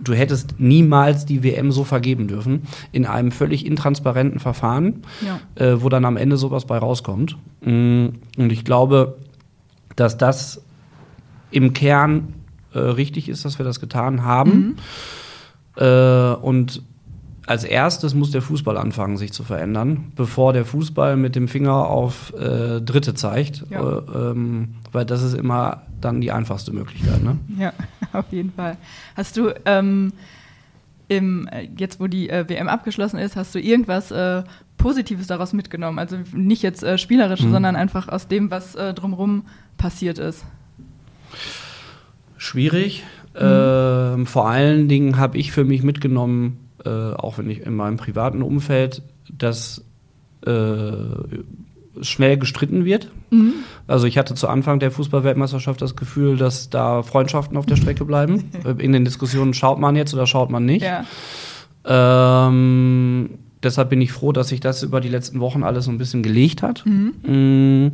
du 0.00 0.14
hättest 0.14 0.58
niemals 0.58 1.26
die 1.26 1.42
WM 1.42 1.72
so 1.72 1.84
vergeben 1.84 2.28
dürfen, 2.28 2.62
in 2.92 3.06
einem 3.06 3.32
völlig 3.32 3.66
intransparenten 3.66 4.40
Verfahren, 4.40 5.02
ja. 5.24 5.40
Äh, 5.62 5.82
wo 5.82 5.88
dann 5.88 6.04
am 6.04 6.16
Ende 6.16 6.36
sowas 6.36 6.66
bei 6.66 6.78
rauskommt. 6.78 7.36
Mm, 7.60 8.06
und 8.36 8.52
ich 8.52 8.64
glaube, 8.64 9.18
dass 9.96 10.16
das 10.16 10.62
im 11.50 11.72
Kern 11.72 12.34
richtig 12.74 13.28
ist, 13.28 13.44
dass 13.44 13.58
wir 13.58 13.66
das 13.66 13.80
getan 13.80 14.24
haben. 14.24 14.76
Mhm. 15.76 16.36
und 16.40 16.82
als 17.46 17.64
erstes 17.64 18.14
muss 18.14 18.30
der 18.30 18.42
Fußball 18.42 18.76
anfangen, 18.76 19.16
sich 19.16 19.32
zu 19.32 19.42
verändern, 19.42 20.12
bevor 20.16 20.52
der 20.52 20.64
Fußball 20.64 21.16
mit 21.16 21.34
dem 21.34 21.48
Finger 21.48 21.86
auf 21.86 22.32
äh, 22.34 22.80
Dritte 22.80 23.14
zeigt. 23.14 23.64
Ja. 23.70 23.98
Äh, 23.98 24.30
ähm, 24.30 24.76
weil 24.92 25.04
das 25.04 25.22
ist 25.22 25.34
immer 25.34 25.82
dann 26.04 26.20
die 26.20 26.32
einfachste 26.32 26.72
Möglichkeit. 26.72 27.22
Ne? 27.22 27.38
Ja, 27.58 27.72
auf 28.12 28.26
jeden 28.30 28.52
Fall. 28.52 28.76
Hast 29.16 29.36
du 29.36 29.52
ähm, 29.64 30.12
im, 31.08 31.48
jetzt, 31.76 32.00
wo 32.00 32.06
die 32.06 32.30
äh, 32.30 32.48
WM 32.48 32.68
abgeschlossen 32.68 33.18
ist, 33.18 33.36
hast 33.36 33.54
du 33.54 33.60
irgendwas 33.60 34.10
äh, 34.10 34.42
Positives 34.78 35.26
daraus 35.26 35.52
mitgenommen? 35.52 35.98
Also 35.98 36.18
nicht 36.32 36.62
jetzt 36.62 36.82
äh, 36.82 36.98
spielerisch, 36.98 37.42
mhm. 37.42 37.52
sondern 37.52 37.76
einfach 37.76 38.08
aus 38.08 38.28
dem, 38.28 38.50
was 38.50 38.74
äh, 38.74 38.94
drumherum 38.94 39.44
passiert 39.76 40.18
ist. 40.18 40.44
Schwierig. 42.36 43.04
Mhm. 43.34 43.40
Ähm, 43.40 44.26
vor 44.26 44.48
allen 44.48 44.88
Dingen 44.88 45.16
habe 45.16 45.38
ich 45.38 45.52
für 45.52 45.64
mich 45.64 45.82
mitgenommen, 45.82 46.68
äh, 46.84 46.88
auch 46.88 47.38
wenn 47.38 47.48
ich 47.48 47.60
in 47.60 47.74
meinem 47.74 47.96
privaten 47.96 48.42
Umfeld, 48.42 49.02
dass 49.30 49.84
äh, 50.46 50.50
schnell 52.00 52.38
gestritten 52.38 52.84
wird. 52.84 53.10
Mhm. 53.30 53.54
Also 53.86 54.06
ich 54.06 54.16
hatte 54.18 54.34
zu 54.34 54.48
Anfang 54.48 54.80
der 54.80 54.90
Fußballweltmeisterschaft 54.90 55.82
das 55.82 55.96
Gefühl, 55.96 56.36
dass 56.36 56.70
da 56.70 57.02
Freundschaften 57.02 57.56
auf 57.56 57.66
der 57.66 57.76
Strecke 57.76 58.04
bleiben. 58.04 58.50
in 58.78 58.92
den 58.92 59.04
Diskussionen 59.04 59.54
schaut 59.54 59.78
man 59.78 59.96
jetzt 59.96 60.14
oder 60.14 60.26
schaut 60.26 60.50
man 60.50 60.64
nicht. 60.64 60.84
Ja. 60.84 61.04
Ähm, 61.84 63.30
deshalb 63.62 63.90
bin 63.90 64.00
ich 64.00 64.12
froh, 64.12 64.32
dass 64.32 64.48
sich 64.48 64.60
das 64.60 64.82
über 64.82 65.00
die 65.00 65.08
letzten 65.08 65.40
Wochen 65.40 65.62
alles 65.62 65.84
so 65.84 65.90
ein 65.90 65.98
bisschen 65.98 66.22
gelegt 66.22 66.62
hat. 66.62 66.84
Mhm. 66.86 67.14
Mhm. 67.26 67.92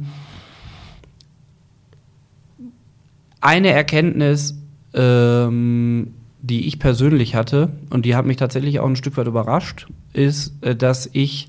Eine 3.41 3.71
Erkenntnis, 3.71 4.57
ähm, 4.95 6.15
die 6.41 6.67
ich 6.67 6.79
persönlich 6.79 7.35
hatte, 7.35 7.71
und 7.91 8.05
die 8.05 8.15
hat 8.15 8.27
mich 8.27 8.37
tatsächlich 8.37 8.81
auch 8.81 8.89
ein 8.89 8.97
Stück 8.97 9.17
weit 9.17 9.27
überrascht, 9.27 9.87
ist, 10.13 10.53
äh, 10.63 10.75
dass 10.75 11.09
ich 11.13 11.49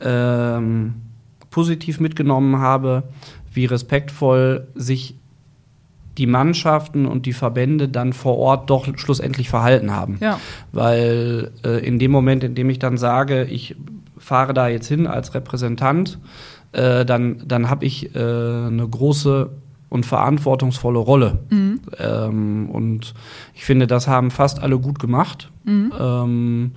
ähm, 0.00 0.94
positiv 1.52 2.00
mitgenommen 2.00 2.58
habe, 2.58 3.04
wie 3.52 3.66
respektvoll 3.66 4.66
sich 4.74 5.14
die 6.18 6.26
Mannschaften 6.26 7.06
und 7.06 7.26
die 7.26 7.32
Verbände 7.32 7.88
dann 7.88 8.12
vor 8.12 8.36
Ort 8.38 8.68
doch 8.68 8.86
schlussendlich 8.98 9.48
verhalten 9.48 9.92
haben. 9.92 10.18
Ja. 10.20 10.40
Weil 10.72 11.52
äh, 11.64 11.86
in 11.86 11.98
dem 11.98 12.10
Moment, 12.10 12.42
in 12.42 12.54
dem 12.54 12.68
ich 12.68 12.80
dann 12.80 12.96
sage, 12.96 13.44
ich 13.44 13.76
fahre 14.18 14.52
da 14.52 14.68
jetzt 14.68 14.88
hin 14.88 15.06
als 15.06 15.34
Repräsentant, 15.34 16.18
äh, 16.72 17.04
dann, 17.04 17.42
dann 17.46 17.70
habe 17.70 17.84
ich 17.84 18.14
äh, 18.14 18.18
eine 18.18 18.86
große 18.90 19.50
und 19.88 20.06
verantwortungsvolle 20.06 20.98
Rolle. 20.98 21.40
Mhm. 21.50 21.80
Ähm, 21.98 22.70
und 22.70 23.14
ich 23.54 23.64
finde, 23.64 23.86
das 23.86 24.08
haben 24.08 24.30
fast 24.30 24.62
alle 24.62 24.78
gut 24.78 24.98
gemacht. 24.98 25.50
Mhm. 25.64 25.92
Ähm, 25.98 26.72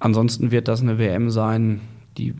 ansonsten 0.00 0.50
wird 0.50 0.68
das 0.68 0.80
eine 0.80 0.98
WM 0.98 1.30
sein, 1.30 1.80
die, 2.18 2.34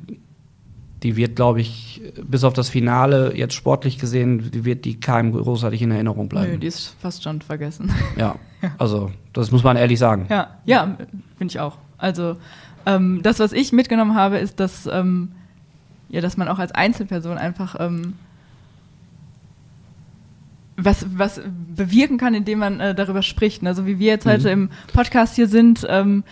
die 1.06 1.16
wird, 1.16 1.36
glaube 1.36 1.60
ich, 1.60 2.02
bis 2.20 2.42
auf 2.42 2.52
das 2.52 2.68
Finale 2.68 3.32
jetzt 3.36 3.54
sportlich 3.54 3.96
gesehen, 4.00 4.50
die 4.50 4.64
wird 4.64 4.84
die 4.84 4.98
keinem 4.98 5.30
großartig 5.30 5.80
in 5.80 5.92
Erinnerung 5.92 6.28
bleiben. 6.28 6.54
Nö, 6.54 6.58
die 6.58 6.66
ist 6.66 6.96
fast 7.00 7.22
schon 7.22 7.40
vergessen. 7.42 7.92
Ja, 8.16 8.36
also 8.78 9.12
das 9.32 9.52
muss 9.52 9.62
man 9.62 9.76
ehrlich 9.76 9.98
sagen. 10.00 10.26
Ja, 10.30 10.56
ja, 10.64 10.96
finde 11.38 11.52
ich 11.52 11.60
auch. 11.60 11.78
Also 11.96 12.36
ähm, 12.86 13.20
das, 13.22 13.38
was 13.38 13.52
ich 13.52 13.72
mitgenommen 13.72 14.16
habe, 14.16 14.38
ist, 14.38 14.58
dass, 14.58 14.86
ähm, 14.86 15.30
ja, 16.08 16.20
dass 16.20 16.36
man 16.36 16.48
auch 16.48 16.58
als 16.58 16.72
Einzelperson 16.72 17.38
einfach 17.38 17.76
ähm, 17.78 18.14
was, 20.76 21.06
was 21.16 21.40
bewirken 21.74 22.18
kann, 22.18 22.34
indem 22.34 22.58
man 22.58 22.80
äh, 22.80 22.94
darüber 22.96 23.22
spricht. 23.22 23.64
Also 23.64 23.86
wie 23.86 24.00
wir 24.00 24.08
jetzt 24.08 24.26
heute 24.26 24.48
im 24.48 24.70
Podcast 24.92 25.36
hier 25.36 25.46
sind, 25.46 25.86
ähm, 25.88 26.24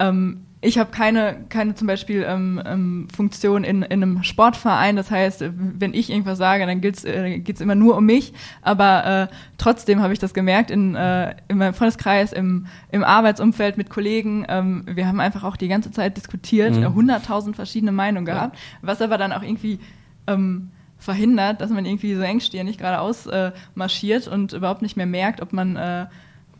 ähm, 0.00 0.45
ich 0.66 0.78
habe 0.78 0.90
keine, 0.90 1.44
keine 1.48 1.74
zum 1.74 1.86
Beispiel 1.86 2.24
ähm, 2.28 2.60
ähm, 2.66 3.08
Funktion 3.14 3.62
in, 3.62 3.82
in 3.82 4.02
einem 4.02 4.22
Sportverein. 4.22 4.96
Das 4.96 5.10
heißt, 5.10 5.44
wenn 5.56 5.94
ich 5.94 6.10
irgendwas 6.10 6.38
sage, 6.38 6.66
dann 6.66 6.80
geht's 6.80 7.04
äh, 7.04 7.38
geht's 7.38 7.60
immer 7.60 7.76
nur 7.76 7.96
um 7.96 8.04
mich. 8.04 8.32
Aber 8.62 9.28
äh, 9.30 9.34
trotzdem 9.58 10.00
habe 10.00 10.12
ich 10.12 10.18
das 10.18 10.34
gemerkt 10.34 10.70
in, 10.70 10.94
äh, 10.96 11.36
in 11.48 11.58
meinem 11.58 11.74
Freundeskreis, 11.74 12.32
im, 12.32 12.66
im 12.90 13.04
Arbeitsumfeld 13.04 13.76
mit 13.78 13.90
Kollegen. 13.90 14.44
Ähm, 14.48 14.84
wir 14.86 15.06
haben 15.06 15.20
einfach 15.20 15.44
auch 15.44 15.56
die 15.56 15.68
ganze 15.68 15.90
Zeit 15.92 16.16
diskutiert, 16.16 16.74
Mhm. 16.76 16.94
hunderttausend 16.94 17.54
verschiedene 17.54 17.92
Meinungen 17.92 18.26
gehabt, 18.26 18.58
was 18.82 19.00
aber 19.00 19.18
dann 19.18 19.32
auch 19.32 19.42
irgendwie 19.42 19.78
ähm, 20.26 20.70
verhindert, 20.98 21.60
dass 21.60 21.70
man 21.70 21.84
irgendwie 21.86 22.14
so 22.14 22.22
engstirnig 22.22 22.78
geradeaus 22.78 23.26
äh, 23.26 23.52
marschiert 23.74 24.26
und 24.26 24.52
überhaupt 24.52 24.82
nicht 24.82 24.96
mehr 24.96 25.06
merkt, 25.06 25.40
ob 25.40 25.52
man 25.52 25.76
äh, 25.76 26.06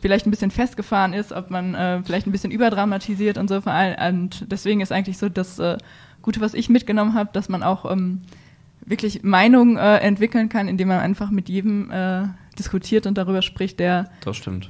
vielleicht 0.00 0.26
ein 0.26 0.30
bisschen 0.30 0.50
festgefahren 0.50 1.12
ist, 1.12 1.32
ob 1.32 1.50
man 1.50 1.74
äh, 1.74 2.02
vielleicht 2.02 2.26
ein 2.26 2.32
bisschen 2.32 2.50
überdramatisiert 2.50 3.38
und 3.38 3.48
so. 3.48 3.60
vor 3.60 3.72
allem. 3.72 4.20
Und 4.20 4.50
deswegen 4.50 4.80
ist 4.80 4.92
eigentlich 4.92 5.18
so 5.18 5.28
das 5.28 5.58
äh, 5.58 5.78
Gute, 6.22 6.40
was 6.40 6.54
ich 6.54 6.68
mitgenommen 6.68 7.14
habe, 7.14 7.30
dass 7.32 7.48
man 7.48 7.62
auch 7.62 7.90
ähm, 7.90 8.22
wirklich 8.84 9.22
Meinungen 9.22 9.76
äh, 9.76 9.98
entwickeln 9.98 10.48
kann, 10.48 10.68
indem 10.68 10.88
man 10.88 11.00
einfach 11.00 11.30
mit 11.30 11.48
jedem 11.48 11.90
äh, 11.90 12.24
diskutiert 12.58 13.06
und 13.06 13.16
darüber 13.18 13.42
spricht, 13.42 13.80
der, 13.80 14.10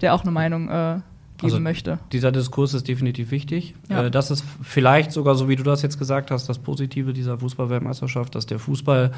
der 0.01 0.15
auch 0.15 0.23
eine 0.23 0.33
Meinung 0.33 0.69
äh, 0.69 1.01
geben 1.39 1.53
Also, 1.53 1.61
möchte. 1.61 1.99
Dieser 2.13 2.33
Diskurs 2.33 2.75
ist 2.75 2.89
definitiv 2.89 3.31
wichtig. 3.31 3.75
Ja. 3.89 4.05
Äh, 4.05 4.11
das 4.11 4.31
ist 4.31 4.45
vielleicht 4.63 5.13
sogar, 5.13 5.35
so 5.35 5.49
wie 5.49 5.57
du 5.57 5.63
das 5.63 5.83
jetzt 5.83 5.99
gesagt 5.99 6.31
hast, 6.31 6.49
das 6.49 6.59
Positive 6.59 7.13
dieser 7.13 7.39
Fußballweltmeisterschaft, 7.39 8.35
dass 8.35 8.47
der 8.47 8.59
Fußball 8.59 9.13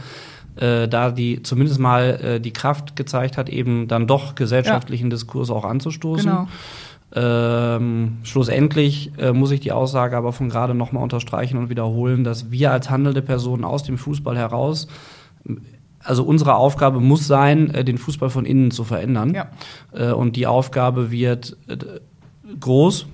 äh, 0.56 0.88
da 0.88 1.10
die 1.10 1.42
zumindest 1.42 1.78
mal 1.78 2.20
äh, 2.20 2.40
die 2.40 2.52
Kraft 2.52 2.96
gezeigt 2.96 3.36
hat, 3.36 3.48
eben 3.48 3.88
dann 3.88 4.06
doch 4.06 4.34
gesellschaftlichen 4.34 5.10
Diskurs 5.10 5.50
auch 5.50 5.64
anzustoßen. 5.64 6.30
Genau. 6.30 6.48
Ähm, 7.14 8.18
schlussendlich 8.22 9.12
äh, 9.18 9.32
muss 9.32 9.50
ich 9.50 9.60
die 9.60 9.72
Aussage 9.72 10.16
aber 10.16 10.32
von 10.32 10.50
gerade 10.50 10.74
nochmal 10.74 11.02
unterstreichen 11.02 11.56
und 11.56 11.70
wiederholen, 11.70 12.22
dass 12.22 12.50
wir 12.50 12.70
als 12.70 12.90
handelnde 12.90 13.22
Personen 13.22 13.64
aus 13.64 13.82
dem 13.82 13.96
Fußball 13.96 14.36
heraus, 14.36 14.88
also 16.02 16.24
unsere 16.24 16.54
Aufgabe 16.54 17.00
muss 17.00 17.26
sein, 17.26 17.70
äh, 17.70 17.84
den 17.84 17.98
Fußball 17.98 18.30
von 18.30 18.44
innen 18.44 18.70
zu 18.70 18.84
verändern. 18.84 19.34
Ja. 19.34 19.50
Äh, 19.92 20.12
und 20.12 20.36
die 20.36 20.46
Aufgabe 20.46 21.10
wird 21.10 21.56
äh, 21.68 21.76
groß. 22.58 23.06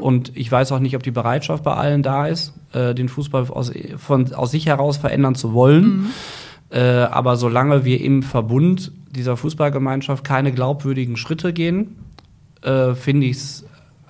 Und 0.00 0.36
ich 0.36 0.50
weiß 0.50 0.72
auch 0.72 0.80
nicht, 0.80 0.96
ob 0.96 1.04
die 1.04 1.12
Bereitschaft 1.12 1.62
bei 1.62 1.72
allen 1.72 2.02
da 2.02 2.26
ist, 2.26 2.54
den 2.74 3.08
Fußball 3.08 3.48
aus, 3.50 3.70
von, 3.98 4.34
aus 4.34 4.50
sich 4.50 4.66
heraus 4.66 4.96
verändern 4.96 5.36
zu 5.36 5.52
wollen. 5.52 6.10
Äh, 6.70 6.80
aber 6.80 7.36
solange 7.36 7.84
wir 7.84 8.00
im 8.00 8.22
Verbund 8.22 8.92
dieser 9.10 9.36
Fußballgemeinschaft 9.36 10.24
keine 10.24 10.52
glaubwürdigen 10.52 11.16
Schritte 11.16 11.52
gehen, 11.52 11.96
äh, 12.62 12.94
finde 12.94 13.26
ich 13.26 13.36
es 13.36 13.66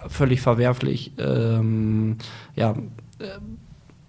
völlig 0.09 0.43
verwerflich, 0.43 1.13
ähm, 1.19 2.17
ja, 2.55 2.73
äh, 3.19 3.39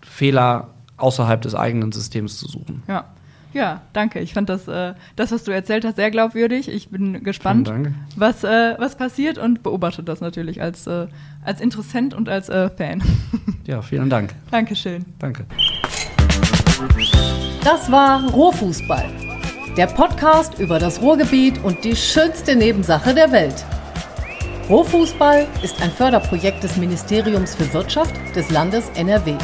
Fehler 0.02 0.70
außerhalb 0.98 1.42
des 1.42 1.56
eigenen 1.56 1.92
Systems 1.92 2.38
zu 2.38 2.48
suchen. 2.48 2.84
Ja. 2.88 3.06
Ja, 3.54 3.82
danke. 3.94 4.20
Ich 4.20 4.34
fand 4.34 4.50
das, 4.50 4.68
äh, 4.68 4.94
das, 5.16 5.32
was 5.32 5.44
du 5.44 5.52
erzählt 5.52 5.84
hast, 5.86 5.98
sehr 5.98 6.12
glaubwürdig. 6.12 6.70
Ich 6.70 6.90
bin 6.90 7.24
gespannt, 7.24 7.72
was, 8.16 8.44
äh, 8.44 8.76
was 8.78 8.96
passiert 8.96 9.38
und 9.38 9.64
beobachte 9.64 10.04
das 10.04 10.22
natürlich 10.22 10.62
als, 10.62 10.88
äh, 10.88 11.08
als 11.44 11.60
Interessent 11.62 12.14
und 12.14 12.30
als 12.30 12.50
äh, 12.50 12.70
Fan. 12.70 13.02
Ja, 13.68 13.82
vielen 13.82 14.10
Dank. 14.10 14.34
Dankeschön. 14.50 15.06
Danke. 15.20 15.46
Das 17.64 17.92
war 17.92 18.28
Rohfußball. 18.32 19.06
Der 19.78 19.86
Podcast 19.86 20.60
über 20.60 20.80
das 20.80 21.00
Ruhrgebiet 21.00 21.64
und 21.64 21.84
die 21.84 21.96
schönste 21.96 22.56
Nebensache 22.56 23.14
der 23.14 23.32
Welt. 23.32 23.64
Rohfußball 24.68 25.48
ist 25.64 25.82
ein 25.82 25.92
Förderprojekt 25.92 26.64
des 26.64 26.76
Ministeriums 26.78 27.56
für 27.56 27.72
Wirtschaft 27.74 28.16
des 28.36 28.50
Landes 28.50 28.90
NRW. 28.96 29.36